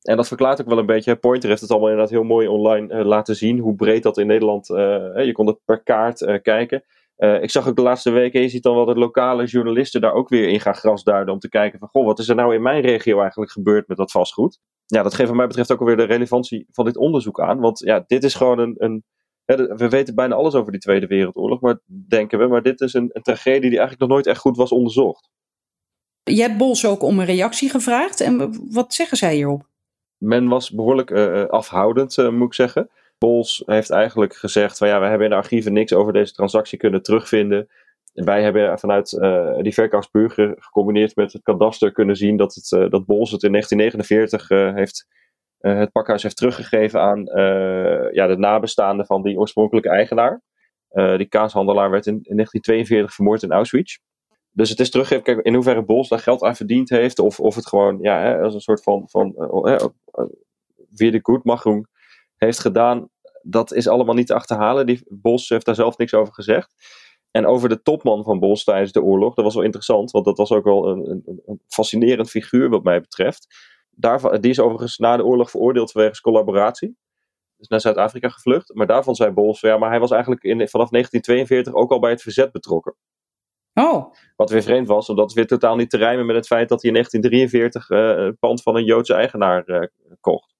En 0.02 0.16
dat 0.16 0.28
verklaart 0.28 0.60
ook 0.60 0.68
wel 0.68 0.78
een 0.78 0.86
beetje. 0.86 1.16
Pointer 1.16 1.48
heeft 1.48 1.60
het 1.60 1.70
allemaal 1.70 1.88
inderdaad 1.88 2.12
heel 2.12 2.24
mooi 2.24 2.46
online 2.46 3.04
laten 3.04 3.36
zien. 3.36 3.58
Hoe 3.58 3.74
breed 3.74 4.02
dat 4.02 4.18
in 4.18 4.26
Nederland. 4.26 4.66
je 4.66 5.30
kon 5.32 5.46
het 5.46 5.58
per 5.64 5.82
kaart 5.82 6.40
kijken. 6.42 6.84
Uh, 7.18 7.42
ik 7.42 7.50
zag 7.50 7.68
ook 7.68 7.76
de 7.76 7.82
laatste 7.82 8.10
weken, 8.10 8.40
je 8.40 8.48
ziet 8.48 8.62
dan 8.62 8.74
wel 8.74 8.84
dat 8.84 8.96
lokale 8.96 9.44
journalisten 9.44 10.00
daar 10.00 10.12
ook 10.12 10.28
weer 10.28 10.48
in 10.48 10.60
gaan 10.60 10.74
grasduiden 10.74 11.34
om 11.34 11.40
te 11.40 11.48
kijken 11.48 11.78
van, 11.78 11.88
goh, 11.88 12.04
wat 12.04 12.18
is 12.18 12.28
er 12.28 12.34
nou 12.34 12.54
in 12.54 12.62
mijn 12.62 12.80
regio 12.82 13.20
eigenlijk 13.20 13.52
gebeurd 13.52 13.88
met 13.88 13.96
dat 13.96 14.10
vastgoed? 14.10 14.58
Ja, 14.86 15.02
dat 15.02 15.14
geeft 15.14 15.28
wat 15.28 15.36
mij 15.36 15.46
betreft 15.46 15.72
ook 15.72 15.80
alweer 15.80 15.96
de 15.96 16.02
relevantie 16.02 16.66
van 16.70 16.84
dit 16.84 16.96
onderzoek 16.96 17.40
aan, 17.40 17.60
want 17.60 17.78
ja, 17.78 18.04
dit 18.06 18.24
is 18.24 18.34
gewoon 18.34 18.58
een, 18.58 18.74
een 18.78 19.04
we 19.46 19.88
weten 19.88 20.14
bijna 20.14 20.34
alles 20.34 20.54
over 20.54 20.72
die 20.72 20.80
Tweede 20.80 21.06
Wereldoorlog, 21.06 21.60
maar 21.60 21.80
denken 22.08 22.38
we, 22.38 22.46
maar 22.46 22.62
dit 22.62 22.80
is 22.80 22.94
een, 22.94 23.10
een 23.12 23.22
tragedie 23.22 23.60
die 23.60 23.78
eigenlijk 23.78 24.00
nog 24.00 24.08
nooit 24.08 24.26
echt 24.26 24.40
goed 24.40 24.56
was 24.56 24.72
onderzocht. 24.72 25.30
Je 26.22 26.40
hebt 26.40 26.56
Bols 26.56 26.86
ook 26.86 27.02
om 27.02 27.18
een 27.18 27.24
reactie 27.24 27.70
gevraagd 27.70 28.20
en 28.20 28.58
wat 28.70 28.94
zeggen 28.94 29.16
zij 29.16 29.34
hierop? 29.34 29.68
Men 30.18 30.48
was 30.48 30.70
behoorlijk 30.70 31.10
uh, 31.10 31.44
afhoudend, 31.44 32.16
uh, 32.16 32.30
moet 32.30 32.46
ik 32.46 32.54
zeggen. 32.54 32.90
Pols 33.18 33.62
heeft 33.66 33.90
eigenlijk 33.90 34.34
gezegd 34.34 34.78
van 34.78 34.88
ja, 34.88 35.00
we 35.00 35.06
hebben 35.06 35.24
in 35.24 35.30
de 35.30 35.38
archieven 35.38 35.72
niks 35.72 35.92
over 35.92 36.12
deze 36.12 36.32
transactie 36.32 36.78
kunnen 36.78 37.02
terugvinden. 37.02 37.68
En 38.14 38.24
wij 38.24 38.42
hebben 38.42 38.78
vanuit 38.78 39.12
uh, 39.12 39.58
die 39.58 39.74
verkoopsburger 39.74 40.54
gecombineerd 40.58 41.16
met 41.16 41.32
het 41.32 41.42
kadaster 41.42 41.92
kunnen 41.92 42.16
zien 42.16 42.36
dat, 42.36 42.54
het, 42.54 42.70
uh, 42.70 42.90
dat 42.90 43.06
Bols 43.06 43.30
het 43.30 43.42
in 43.42 43.50
1949 43.50 44.50
uh, 44.50 44.68
eh, 44.68 44.74
heeft, 44.74 45.06
het 45.58 45.92
pakhuis 45.92 46.22
heeft 46.22 46.36
teruggegeven 46.36 47.00
aan 47.00 47.24
ja, 48.12 48.26
de 48.26 48.36
nabestaanden 48.36 49.06
van 49.06 49.22
die 49.22 49.38
oorspronkelijke 49.38 49.88
eigenaar. 49.88 50.42
die 51.16 51.28
kaashandelaar 51.28 51.90
werd 51.90 52.06
in, 52.06 52.14
in, 52.14 52.36
1942 52.36 53.14
vermoord 53.14 53.42
in 53.42 53.52
Auschwitz. 53.52 53.98
Dus 54.50 54.70
het 54.70 54.80
is 54.80 54.90
teruggegeven, 54.90 55.24
kijk, 55.24 55.46
in 55.46 55.54
hoeverre 55.54 55.84
Bols 55.84 56.08
daar 56.08 56.18
geld 56.18 56.42
aan 56.42 56.56
verdiend 56.56 56.88
heeft, 56.88 57.18
of, 57.18 57.40
of 57.40 57.54
het 57.54 57.66
gewoon 57.66 57.98
ja, 58.00 58.20
hè, 58.20 58.40
als 58.40 58.54
een 58.54 58.60
soort 58.60 58.82
van, 58.82 59.08
van 59.08 59.34
weer 60.90 61.12
de 61.12 61.20
goedmachung 61.22 61.88
heeft 62.36 62.58
gedaan, 62.58 63.08
dat 63.42 63.72
is 63.72 63.88
allemaal 63.88 64.14
niet 64.14 64.26
te 64.26 64.34
achterhalen. 64.34 64.86
Die 64.86 65.02
Bos 65.08 65.48
heeft 65.48 65.66
daar 65.66 65.74
zelf 65.74 65.96
niks 65.96 66.14
over 66.14 66.34
gezegd. 66.34 66.74
En 67.30 67.46
over 67.46 67.68
de 67.68 67.82
topman 67.82 68.24
van 68.24 68.38
Bos 68.38 68.64
tijdens 68.64 68.92
de 68.92 69.02
oorlog, 69.02 69.34
dat 69.34 69.44
was 69.44 69.54
wel 69.54 69.64
interessant, 69.64 70.10
want 70.10 70.24
dat 70.24 70.38
was 70.38 70.52
ook 70.52 70.64
wel 70.64 70.88
een, 70.88 71.10
een, 71.10 71.42
een 71.46 71.60
fascinerend 71.68 72.30
figuur 72.30 72.68
wat 72.68 72.84
mij 72.84 73.00
betreft. 73.00 73.46
Daarvan, 73.90 74.40
die 74.40 74.50
is 74.50 74.60
overigens 74.60 74.98
na 74.98 75.16
de 75.16 75.24
oorlog 75.24 75.50
veroordeeld 75.50 75.92
wegens 75.92 76.20
collaboratie. 76.20 76.96
Is 77.58 77.68
naar 77.68 77.80
Zuid-Afrika 77.80 78.28
gevlucht. 78.28 78.74
Maar 78.74 78.86
daarvan 78.86 79.14
zei 79.14 79.30
Bols, 79.30 79.60
ja, 79.60 79.78
maar 79.78 79.90
hij 79.90 80.00
was 80.00 80.10
eigenlijk 80.10 80.42
in, 80.42 80.68
vanaf 80.68 80.90
1942 80.90 81.74
ook 81.74 81.90
al 81.90 81.98
bij 81.98 82.10
het 82.10 82.22
verzet 82.22 82.52
betrokken. 82.52 82.94
Oh. 83.74 84.14
Wat 84.36 84.50
weer 84.50 84.62
vreemd 84.62 84.88
was, 84.88 85.08
omdat 85.08 85.24
het 85.24 85.34
weer 85.34 85.46
totaal 85.46 85.76
niet 85.76 85.90
te 85.90 85.96
rijmen 85.96 86.26
met 86.26 86.36
het 86.36 86.46
feit 86.46 86.68
dat 86.68 86.82
hij 86.82 86.90
in 86.90 86.96
1943 86.96 87.90
uh, 87.90 88.26
het 88.26 88.38
pand 88.38 88.62
van 88.62 88.76
een 88.76 88.84
Joodse 88.84 89.14
eigenaar 89.14 89.68
uh, 89.68 89.82
kocht. 90.20 90.53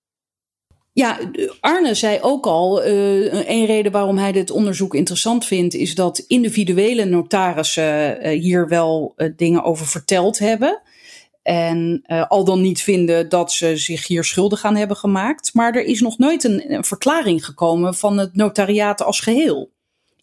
Ja, 0.94 1.18
Arne 1.60 1.94
zei 1.94 2.18
ook 2.20 2.46
al, 2.46 2.86
uh, 2.86 3.48
een 3.48 3.66
reden 3.66 3.92
waarom 3.92 4.18
hij 4.18 4.32
dit 4.32 4.50
onderzoek 4.50 4.94
interessant 4.94 5.44
vindt, 5.44 5.74
is 5.74 5.94
dat 5.94 6.18
individuele 6.18 7.04
notarissen 7.04 8.26
uh, 8.26 8.40
hier 8.40 8.68
wel 8.68 9.12
uh, 9.16 9.28
dingen 9.36 9.62
over 9.62 9.86
verteld 9.86 10.38
hebben. 10.38 10.82
En 11.42 12.02
al 12.28 12.44
dan 12.44 12.60
niet 12.60 12.82
vinden 12.82 13.28
dat 13.28 13.52
ze 13.52 13.76
zich 13.76 14.06
hier 14.06 14.24
schuldig 14.24 14.64
aan 14.64 14.76
hebben 14.76 14.96
gemaakt. 14.96 15.54
Maar 15.54 15.74
er 15.74 15.84
is 15.84 16.00
nog 16.00 16.18
nooit 16.18 16.44
een, 16.44 16.72
een 16.72 16.84
verklaring 16.84 17.44
gekomen 17.44 17.94
van 17.94 18.18
het 18.18 18.34
notariaat 18.34 19.02
als 19.02 19.20
geheel. 19.20 19.70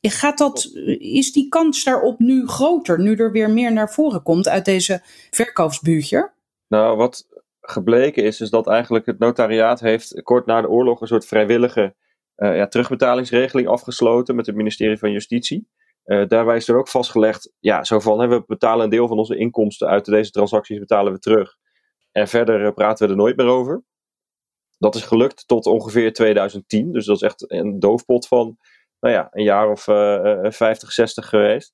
Gaat 0.02 0.38
dat, 0.38 0.72
is 1.00 1.32
die 1.32 1.50
kans 1.50 1.84
daarop 1.84 2.20
nu 2.20 2.48
groter, 2.48 3.00
nu 3.00 3.16
er 3.16 3.32
weer 3.32 3.50
meer 3.50 3.74
naar 3.74 3.94
voren 3.94 4.24
komt 4.24 4.48
uit 4.48 4.66
deze 4.66 5.02
verkoopsbuurtje? 5.32 6.32
Nou, 6.68 6.98
wat 6.98 7.26
gebleken 7.62 8.24
is, 8.24 8.42
is 8.42 8.50
dat 8.50 8.68
eigenlijk 8.68 9.06
het 9.06 9.20
notariaat 9.20 9.80
heeft 9.80 10.22
kort 10.22 10.46
na 10.46 10.62
de 10.62 10.70
oorlog 10.70 11.02
een 11.02 11.08
soort 11.08 11.26
vrijwillige 11.26 11.96
uh, 12.38 12.56
ja, 12.56 12.68
terugbetalingsregeling 12.68 13.68
afgesloten 13.68 14.36
met 14.36 14.46
het 14.46 14.56
ministerie 14.56 14.98
van 14.98 15.12
Justitie. 15.12 15.68
Uh, 16.06 16.28
daarbij 16.28 16.56
is 16.56 16.68
er 16.68 16.78
ook 16.78 16.88
vastgelegd, 16.88 17.54
ja, 17.60 17.84
zo 17.84 18.00
van, 18.00 18.30
we 18.30 18.44
betalen 18.48 18.84
een 18.84 18.90
deel 18.90 19.08
van 19.08 19.18
onze 19.18 19.38
inkomsten 19.38 19.88
uit 19.88 20.06
deze 20.06 20.32
transacties 20.32 20.80
betalen 20.80 21.14
we 21.14 21.20
terug. 21.20 21.56
En 22.12 22.28
verder 22.28 22.62
uh, 22.62 22.72
praten 22.72 23.06
we 23.06 23.12
er 23.12 23.20
nooit 23.20 23.36
meer 23.36 23.48
over. 23.48 23.84
Dat 24.78 24.96
is 24.96 25.04
gelukt 25.04 25.48
tot 25.48 25.66
ongeveer 25.66 26.14
2010, 26.14 26.92
dus 26.92 27.06
dat 27.06 27.16
is 27.16 27.22
echt 27.22 27.52
een 27.52 27.80
doofpot 27.80 28.28
van, 28.28 28.58
nou 29.00 29.14
ja, 29.14 29.28
een 29.32 29.44
jaar 29.44 29.70
of 29.70 29.84
50, 29.84 30.92
60 30.92 31.30
geweest. 31.30 31.74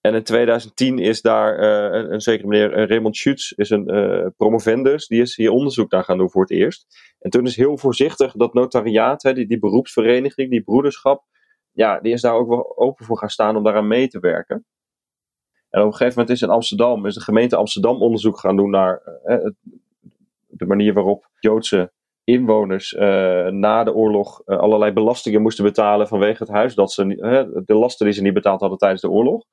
En 0.00 0.14
in 0.14 0.22
2010 0.22 0.98
is 0.98 1.22
daar 1.22 1.58
uh, 1.58 1.98
een, 1.98 2.12
een 2.12 2.20
zekere 2.20 2.48
meneer 2.48 2.78
uh, 2.78 2.86
Raymond 2.86 3.16
Schutz, 3.16 3.50
is 3.50 3.70
een 3.70 3.94
uh, 3.94 4.26
promovendus, 4.36 5.06
die 5.06 5.20
is 5.20 5.36
hier 5.36 5.50
onderzoek 5.50 5.90
naar 5.90 6.04
gaan 6.04 6.18
doen 6.18 6.30
voor 6.30 6.42
het 6.42 6.50
eerst. 6.50 6.86
En 7.18 7.30
toen 7.30 7.46
is 7.46 7.56
heel 7.56 7.78
voorzichtig 7.78 8.32
dat 8.32 8.54
notariaat, 8.54 9.22
hè, 9.22 9.32
die, 9.32 9.46
die 9.46 9.58
beroepsvereniging, 9.58 10.50
die 10.50 10.62
broederschap, 10.62 11.24
ja, 11.72 12.00
die 12.00 12.12
is 12.12 12.20
daar 12.20 12.34
ook 12.34 12.48
wel 12.48 12.78
open 12.78 13.04
voor 13.04 13.18
gaan 13.18 13.28
staan 13.28 13.56
om 13.56 13.64
daaraan 13.64 13.86
mee 13.86 14.08
te 14.08 14.18
werken. 14.18 14.64
En 15.70 15.80
op 15.80 15.86
een 15.86 15.92
gegeven 15.92 16.18
moment 16.18 16.36
is 16.36 16.42
in 16.42 16.54
Amsterdam, 16.54 17.06
is 17.06 17.14
de 17.14 17.20
gemeente 17.20 17.56
Amsterdam 17.56 18.02
onderzoek 18.02 18.38
gaan 18.38 18.56
doen 18.56 18.70
naar 18.70 19.02
de 20.48 20.66
manier 20.66 20.92
waarop 20.92 21.30
Joodse 21.38 21.92
inwoners 22.24 22.92
na 23.50 23.84
de 23.84 23.94
oorlog 23.94 24.46
allerlei 24.46 24.92
belastingen 24.92 25.42
moesten 25.42 25.64
betalen 25.64 26.08
vanwege 26.08 26.42
het 26.42 26.52
huis 26.52 26.74
dat 26.74 26.92
ze, 26.92 27.06
de 27.66 27.74
lasten 27.74 28.06
die 28.06 28.14
ze 28.14 28.22
niet 28.22 28.34
betaald 28.34 28.60
hadden 28.60 28.78
tijdens 28.78 29.02
de 29.02 29.10
oorlog. 29.10 29.44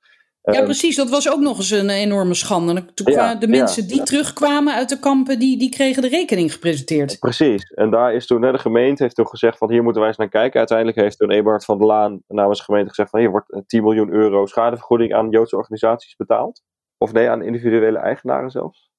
Ja, 0.54 0.54
ehm, 0.54 0.64
precies. 0.64 0.96
Dat 0.96 1.10
was 1.10 1.32
ook 1.32 1.40
nog 1.40 1.58
eens 1.58 1.72
een 1.72 1.90
enorme 1.90 2.34
schande. 2.34 2.86
Toen 2.94 3.12
ja, 3.12 3.36
de 3.36 3.48
mensen 3.48 3.88
die 3.88 4.04
terugkwamen 4.04 4.74
uit 4.74 4.90
de 4.90 5.00
kampen, 5.00 5.40
die, 5.40 5.58
die 5.58 5.70
kregen 5.70 6.02
de 6.02 6.08
rekening 6.08 6.54
gepresenteerd. 6.54 7.20
Precies. 7.20 7.64
En 7.64 7.90
daar 7.90 8.14
is 8.14 8.28
toen, 8.28 8.42
de 8.42 8.60
gemeente 8.60 9.04
heeft 9.04 9.16
toen 9.16 9.28
gezegd 9.28 9.58
van 9.58 9.72
hier 9.72 9.84
moeten 9.84 10.02
wij 10.02 10.10
eens 10.10 10.20
naar 10.20 10.30
kijken. 10.30 10.58
Uiteindelijk 10.58 10.98
heeft 10.98 11.18
toen 11.18 11.32
Eberhard 11.32 11.66
van 11.66 11.78
der 11.78 11.88
Laan 11.88 12.22
namens 12.28 12.58
de 12.58 12.64
gemeente 12.64 12.90
gezegd 12.90 13.10
van 13.10 13.20
hier 13.20 13.30
wordt 13.30 13.64
10 13.66 13.84
miljoen 13.84 14.10
euro 14.10 14.46
schadevergoeding 14.46 15.14
aan 15.14 15.30
Joodse 15.30 15.56
organisaties 15.56 16.16
betaald. 16.16 16.62
Of 16.98 17.14
nee, 17.14 17.30
aan 17.30 17.44
individuele 17.44 17.98
eigenaren 17.98 18.50
zelfs. 18.50 18.92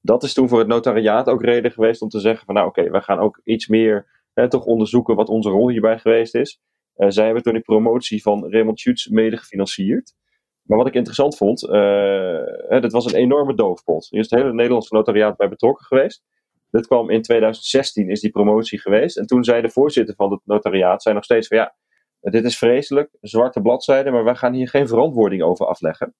Dat 0.00 0.22
is 0.22 0.34
toen 0.34 0.48
voor 0.48 0.58
het 0.58 0.68
notariaat 0.68 1.28
ook 1.28 1.42
reden 1.42 1.70
geweest 1.70 2.02
om 2.02 2.08
te 2.08 2.20
zeggen 2.20 2.46
van 2.46 2.54
nou 2.54 2.66
oké, 2.66 2.90
wij 2.90 3.00
gaan 3.00 3.18
ook 3.18 3.40
iets 3.44 3.68
meer 3.68 4.22
hè, 4.32 4.48
toch 4.48 4.64
onderzoeken 4.64 5.16
wat 5.16 5.28
onze 5.28 5.48
rol 5.48 5.68
hierbij 5.68 5.98
geweest 5.98 6.34
is. 6.34 6.60
Uh, 6.96 7.06
zij 7.10 7.24
hebben 7.24 7.42
toen 7.42 7.52
die 7.52 7.62
promotie 7.62 8.22
van 8.22 8.50
Raymond 8.50 8.80
Schutz 8.80 9.06
mede 9.06 9.36
gefinancierd. 9.36 10.14
Maar 10.64 10.78
wat 10.78 10.86
ik 10.86 10.94
interessant 10.94 11.36
vond, 11.36 11.62
uh, 11.62 12.80
dit 12.80 12.92
was 12.92 13.04
een 13.04 13.18
enorme 13.18 13.54
doofpot. 13.54 14.06
Hier 14.10 14.20
is 14.20 14.30
het 14.30 14.40
hele 14.40 14.52
Nederlandse 14.52 14.94
notariaat 14.94 15.36
bij 15.36 15.48
betrokken 15.48 15.84
geweest. 15.84 16.22
Dit 16.70 16.86
kwam 16.86 17.10
in 17.10 17.22
2016, 17.22 18.08
is 18.08 18.20
die 18.20 18.30
promotie 18.30 18.80
geweest. 18.80 19.16
En 19.16 19.26
toen 19.26 19.44
zei 19.44 19.62
de 19.62 19.70
voorzitter 19.70 20.14
van 20.14 20.30
het 20.30 20.40
notariaat, 20.44 21.02
zei 21.02 21.14
nog 21.14 21.24
steeds 21.24 21.48
van 21.48 21.56
ja, 21.56 21.74
dit 22.20 22.44
is 22.44 22.58
vreselijk, 22.58 23.16
zwarte 23.20 23.60
bladzijde, 23.60 24.10
maar 24.10 24.24
wij 24.24 24.34
gaan 24.34 24.52
hier 24.52 24.68
geen 24.68 24.88
verantwoording 24.88 25.42
over 25.42 25.66
afleggen. 25.66 26.14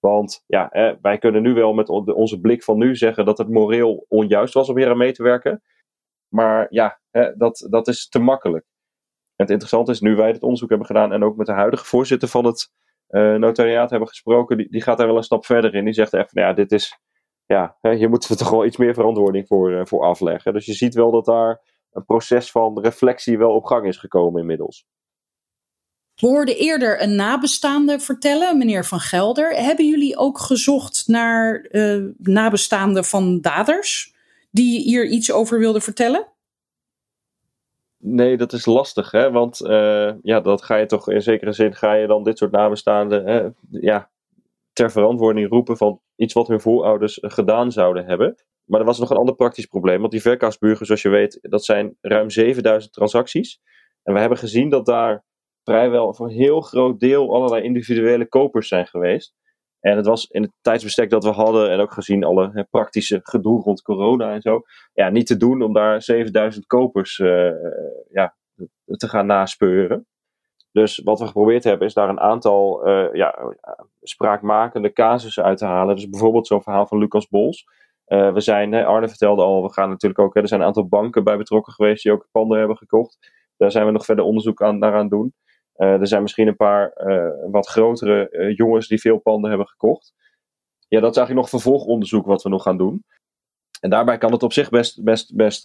Want 0.00 0.42
ja, 0.46 0.96
wij 1.02 1.18
kunnen 1.18 1.42
nu 1.42 1.54
wel 1.54 1.72
met 1.72 1.88
onze 1.88 2.40
blik 2.40 2.62
van 2.62 2.78
nu 2.78 2.96
zeggen 2.96 3.24
dat 3.24 3.38
het 3.38 3.48
moreel 3.48 4.04
onjuist 4.08 4.54
was 4.54 4.68
om 4.68 4.76
hier 4.76 4.90
aan 4.90 4.96
mee 4.96 5.12
te 5.12 5.22
werken. 5.22 5.62
Maar 6.28 6.66
ja, 6.70 7.00
dat, 7.36 7.66
dat 7.70 7.88
is 7.88 8.08
te 8.08 8.18
makkelijk. 8.18 8.64
En 9.36 9.44
het 9.44 9.50
interessante 9.50 9.90
is, 9.90 10.00
nu 10.00 10.16
wij 10.16 10.32
dit 10.32 10.42
onderzoek 10.42 10.68
hebben 10.68 10.86
gedaan 10.86 11.12
en 11.12 11.24
ook 11.24 11.36
met 11.36 11.46
de 11.46 11.52
huidige 11.52 11.84
voorzitter 11.84 12.28
van 12.28 12.44
het 12.44 12.72
notariaat 13.38 13.90
hebben 13.90 14.08
gesproken, 14.08 14.56
die, 14.56 14.70
die 14.70 14.82
gaat 14.82 14.98
daar 14.98 15.06
wel 15.06 15.16
een 15.16 15.22
stap 15.22 15.44
verder 15.44 15.74
in. 15.74 15.84
Die 15.84 15.94
zegt 15.94 16.12
echt 16.12 16.30
ja, 16.32 16.52
dit 16.52 16.72
is, 16.72 16.98
ja, 17.46 17.76
hè, 17.80 17.94
hier 17.94 18.08
moeten 18.08 18.30
we 18.30 18.36
toch 18.36 18.50
wel 18.50 18.64
iets 18.66 18.76
meer 18.76 18.94
verantwoording 18.94 19.46
voor, 19.46 19.70
uh, 19.70 19.80
voor 19.84 20.04
afleggen. 20.04 20.52
Dus 20.52 20.66
je 20.66 20.72
ziet 20.72 20.94
wel 20.94 21.10
dat 21.10 21.24
daar 21.24 21.60
een 21.92 22.04
proces 22.04 22.50
van 22.50 22.80
reflectie 22.80 23.38
wel 23.38 23.54
op 23.54 23.64
gang 23.64 23.86
is 23.86 23.96
gekomen 23.96 24.40
inmiddels. 24.40 24.86
We 26.14 26.26
hoorden 26.26 26.56
eerder 26.56 27.02
een 27.02 27.14
nabestaande 27.14 28.00
vertellen, 28.00 28.58
meneer 28.58 28.84
Van 28.84 29.00
Gelder. 29.00 29.54
Hebben 29.54 29.86
jullie 29.88 30.16
ook 30.16 30.38
gezocht 30.38 31.04
naar 31.06 31.68
uh, 31.70 32.04
nabestaanden 32.18 33.04
van 33.04 33.40
daders 33.40 34.14
die 34.50 34.80
hier 34.80 35.06
iets 35.06 35.32
over 35.32 35.58
wilden 35.58 35.82
vertellen? 35.82 36.26
Nee, 38.08 38.36
dat 38.36 38.52
is 38.52 38.66
lastig, 38.66 39.10
hè? 39.10 39.30
want 39.30 39.60
uh, 39.60 40.12
ja, 40.22 40.40
dat 40.40 40.62
ga 40.62 40.76
je 40.76 40.86
toch 40.86 41.10
in 41.10 41.22
zekere 41.22 41.52
zin 41.52 41.74
ga 41.74 41.94
je 41.94 42.06
dan 42.06 42.24
dit 42.24 42.38
soort 42.38 42.50
namenstaanden 42.50 43.26
hè, 43.26 43.48
ja, 43.70 44.10
ter 44.72 44.90
verantwoording 44.90 45.48
roepen 45.48 45.76
van 45.76 46.00
iets 46.16 46.34
wat 46.34 46.48
hun 46.48 46.60
voorouders 46.60 47.18
gedaan 47.22 47.72
zouden 47.72 48.04
hebben. 48.04 48.34
Maar 48.64 48.80
er 48.80 48.86
was 48.86 48.98
nog 48.98 49.10
een 49.10 49.16
ander 49.16 49.34
praktisch 49.34 49.66
probleem, 49.66 50.00
want 50.00 50.12
die 50.12 50.20
verkaasburgers, 50.20 50.86
zoals 50.86 51.02
je 51.02 51.08
weet, 51.08 51.38
dat 51.42 51.64
zijn 51.64 51.96
ruim 52.00 52.30
7000 52.30 52.92
transacties. 52.92 53.60
En 54.02 54.14
we 54.14 54.20
hebben 54.20 54.38
gezien 54.38 54.68
dat 54.68 54.86
daar 54.86 55.24
vrijwel 55.64 56.14
voor 56.14 56.26
een 56.26 56.32
heel 56.34 56.60
groot 56.60 57.00
deel 57.00 57.34
allerlei 57.34 57.62
individuele 57.62 58.28
kopers 58.28 58.68
zijn 58.68 58.86
geweest. 58.86 59.34
En 59.86 59.96
het 59.96 60.06
was 60.06 60.26
in 60.26 60.42
het 60.42 60.52
tijdsbestek 60.60 61.10
dat 61.10 61.24
we 61.24 61.30
hadden, 61.30 61.70
en 61.70 61.80
ook 61.80 61.92
gezien 61.92 62.24
alle 62.24 62.50
hè, 62.52 62.64
praktische 62.64 63.20
gedoe 63.22 63.62
rond 63.62 63.82
corona 63.82 64.32
en 64.32 64.40
zo, 64.40 64.62
ja, 64.94 65.08
niet 65.08 65.26
te 65.26 65.36
doen 65.36 65.62
om 65.62 65.72
daar 65.72 66.02
7000 66.02 66.66
kopers 66.66 67.18
uh, 67.18 67.50
ja, 68.10 68.34
te 68.86 69.08
gaan 69.08 69.26
naspeuren. 69.26 70.06
Dus 70.72 71.00
wat 71.04 71.18
we 71.18 71.26
geprobeerd 71.26 71.64
hebben, 71.64 71.86
is 71.86 71.94
daar 71.94 72.08
een 72.08 72.20
aantal 72.20 72.88
uh, 72.88 73.12
ja, 73.12 73.54
spraakmakende 74.02 74.92
casussen 74.92 75.44
uit 75.44 75.58
te 75.58 75.64
halen. 75.64 75.96
Dus 75.96 76.08
bijvoorbeeld 76.08 76.46
zo'n 76.46 76.62
verhaal 76.62 76.86
van 76.86 76.98
Lucas 76.98 77.28
Bols. 77.28 77.66
Uh, 78.08 78.32
we 78.32 78.40
zijn, 78.40 78.72
hè, 78.72 78.84
Arne 78.84 79.08
vertelde 79.08 79.42
al, 79.42 79.62
we 79.62 79.72
gaan 79.72 79.88
natuurlijk 79.88 80.20
ook, 80.20 80.34
hè, 80.34 80.40
er 80.40 80.48
zijn 80.48 80.60
een 80.60 80.66
aantal 80.66 80.88
banken 80.88 81.24
bij 81.24 81.36
betrokken 81.36 81.72
geweest 81.72 82.02
die 82.02 82.12
ook 82.12 82.28
panden 82.32 82.58
hebben 82.58 82.76
gekocht. 82.76 83.32
Daar 83.56 83.70
zijn 83.70 83.86
we 83.86 83.92
nog 83.92 84.04
verder 84.04 84.24
onderzoek 84.24 84.62
aan, 84.62 84.78
naar 84.78 84.94
aan 84.94 85.08
doen. 85.08 85.34
Uh, 85.78 86.00
er 86.00 86.06
zijn 86.06 86.22
misschien 86.22 86.48
een 86.48 86.56
paar 86.56 86.92
wat 87.50 87.68
grotere 87.68 88.52
jongens 88.54 88.88
die 88.88 89.00
veel 89.00 89.18
panden 89.18 89.48
hebben 89.48 89.68
gekocht. 89.68 90.14
Ja, 90.88 91.00
dat 91.00 91.10
is 91.10 91.16
eigenlijk 91.16 91.50
nog 91.50 91.62
vervolgonderzoek 91.62 92.26
wat 92.26 92.42
we 92.42 92.48
nog 92.48 92.62
gaan 92.62 92.78
doen. 92.78 93.04
En 93.80 93.90
daarbij 93.90 94.18
kan 94.18 94.32
het 94.32 94.42
op 94.42 94.52
zich 94.52 94.68
best, 94.68 95.04
best, 95.04 95.36
best 95.36 95.62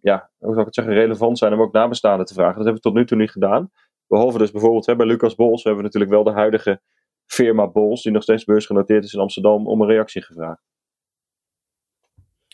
ja, 0.00 0.30
hoe 0.38 0.54
zou 0.54 0.58
ik 0.58 0.64
het 0.64 0.74
zeggen, 0.74 0.94
relevant 0.94 1.38
zijn 1.38 1.52
om 1.52 1.60
ook 1.60 1.72
nabestaanden 1.72 2.26
te 2.26 2.34
vragen. 2.34 2.54
Dat 2.56 2.64
hebben 2.64 2.82
we 2.82 2.88
tot 2.88 2.94
nu 2.94 3.06
toe 3.06 3.18
niet 3.18 3.30
gedaan. 3.30 3.70
Behalve 4.06 4.38
dus 4.38 4.50
bijvoorbeeld 4.50 4.86
hè, 4.86 4.96
bij 4.96 5.06
Lucas 5.06 5.34
Bols 5.34 5.62
hebben 5.62 5.82
we 5.82 5.86
natuurlijk 5.86 6.12
wel 6.12 6.24
de 6.24 6.40
huidige 6.40 6.80
firma 7.26 7.68
Bols, 7.68 8.02
die 8.02 8.12
nog 8.12 8.22
steeds 8.22 8.44
beursgenoteerd 8.44 9.04
is 9.04 9.12
in 9.12 9.20
Amsterdam, 9.20 9.66
om 9.66 9.80
een 9.80 9.88
reactie 9.88 10.22
gevraagd. 10.22 10.62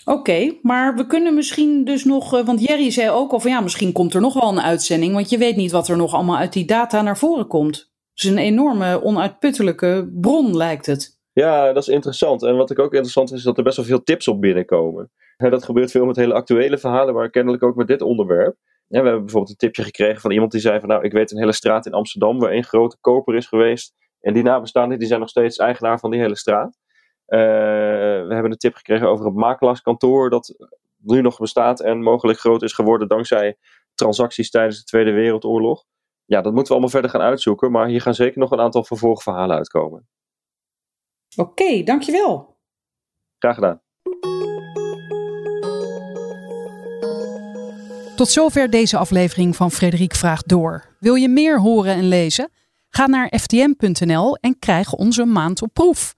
Oké, 0.05 0.59
maar 0.63 0.95
we 0.95 1.07
kunnen 1.07 1.35
misschien 1.35 1.85
dus 1.85 2.05
nog, 2.05 2.35
uh, 2.35 2.45
want 2.45 2.67
Jerry 2.67 2.91
zei 2.91 3.11
ook 3.11 3.33
al 3.33 3.41
van 3.41 3.51
ja, 3.51 3.61
misschien 3.61 3.93
komt 3.93 4.15
er 4.15 4.21
nog 4.21 4.35
wel 4.35 4.49
een 4.49 4.61
uitzending, 4.61 5.15
want 5.15 5.31
je 5.31 5.39
weet 5.39 5.57
niet 5.57 5.73
wat 5.73 5.89
er 5.89 5.97
nog 5.97 6.15
allemaal 6.15 6.37
uit 6.37 6.53
die 6.53 6.65
data 6.65 7.03
naar 7.03 7.19
voren 7.19 7.47
komt. 7.47 7.77
Het 8.15 8.25
is 8.25 8.31
een 8.31 8.39
enorme, 8.39 9.03
onuitputtelijke 9.03 10.11
bron, 10.15 10.57
lijkt 10.57 10.87
het. 10.87 11.21
Ja, 11.33 11.73
dat 11.73 11.83
is 11.83 11.89
interessant. 11.89 12.43
En 12.43 12.57
wat 12.57 12.71
ik 12.71 12.79
ook 12.79 12.93
interessant 12.93 13.29
vind, 13.29 13.41
is 13.41 13.47
dat 13.47 13.57
er 13.57 13.65
best 13.65 13.77
wel 13.77 13.87
veel 13.87 14.03
tips 14.03 14.29
op 14.29 14.41
binnenkomen. 14.41 15.11
dat 15.51 15.65
gebeurt 15.65 15.91
veel 15.91 16.05
met 16.05 16.17
hele 16.17 16.35
actuele 16.35 16.79
verhalen, 16.79 17.15
maar 17.15 17.31
kennelijk 17.31 17.63
ook 17.63 17.77
met 17.77 17.87
dit 17.87 18.03
onderwerp. 18.03 18.57
we 18.87 18.97
hebben 18.97 19.21
bijvoorbeeld 19.21 19.51
een 19.51 19.57
tipje 19.57 19.83
gekregen 19.83 20.21
van 20.21 20.31
iemand 20.31 20.53
die 20.53 20.61
zei 20.61 20.81
van 20.81 20.89
nou, 20.89 21.05
ik 21.05 21.13
weet 21.13 21.31
een 21.31 21.39
hele 21.39 21.53
straat 21.53 21.87
in 21.87 21.93
Amsterdam 21.93 22.39
waar 22.39 22.51
één 22.51 22.65
grote 22.65 22.97
koper 23.01 23.35
is 23.35 23.47
geweest. 23.47 23.95
En 24.21 24.35
die 24.35 24.43
nabestaanden 24.43 24.99
die 24.99 25.09
zijn 25.09 25.21
nog 25.21 25.29
steeds 25.29 25.57
eigenaar 25.57 25.99
van 25.99 26.11
die 26.11 26.21
hele 26.21 26.37
straat. 26.37 26.79
Uh, 27.29 27.39
we 28.29 28.35
hebben 28.35 28.51
een 28.51 28.57
tip 28.57 28.75
gekregen 28.75 29.09
over 29.09 29.25
het 29.25 29.35
makelaarskantoor 29.35 30.31
dat 30.31 30.55
nu 30.97 31.21
nog 31.21 31.39
bestaat 31.39 31.81
en 31.81 32.03
mogelijk 32.03 32.39
groot 32.39 32.63
is 32.63 32.73
geworden 32.73 33.09
dankzij 33.09 33.57
transacties 33.95 34.51
tijdens 34.51 34.79
de 34.79 34.85
Tweede 34.85 35.13
Wereldoorlog. 35.13 35.85
Ja, 36.25 36.41
dat 36.41 36.53
moeten 36.53 36.65
we 36.65 36.71
allemaal 36.71 36.91
verder 36.91 37.11
gaan 37.11 37.21
uitzoeken, 37.21 37.71
maar 37.71 37.87
hier 37.87 38.01
gaan 38.01 38.15
zeker 38.15 38.39
nog 38.39 38.51
een 38.51 38.61
aantal 38.61 38.85
vervolgverhalen 38.85 39.57
uitkomen. 39.57 40.09
Oké, 41.37 41.51
okay, 41.51 41.83
dankjewel. 41.83 42.57
Graag 43.39 43.55
gedaan. 43.55 43.81
Tot 48.17 48.29
zover 48.29 48.71
deze 48.71 48.97
aflevering 48.97 49.57
van 49.57 49.71
Frederik 49.71 50.15
Vraagt 50.15 50.49
Door. 50.49 50.97
Wil 50.99 51.15
je 51.15 51.29
meer 51.29 51.61
horen 51.61 51.95
en 51.95 52.09
lezen? 52.09 52.51
Ga 52.89 53.07
naar 53.07 53.33
ftm.nl 53.39 54.37
en 54.37 54.59
krijg 54.59 54.93
onze 54.93 55.25
maand 55.25 55.63
op 55.63 55.71
proef. 55.73 56.15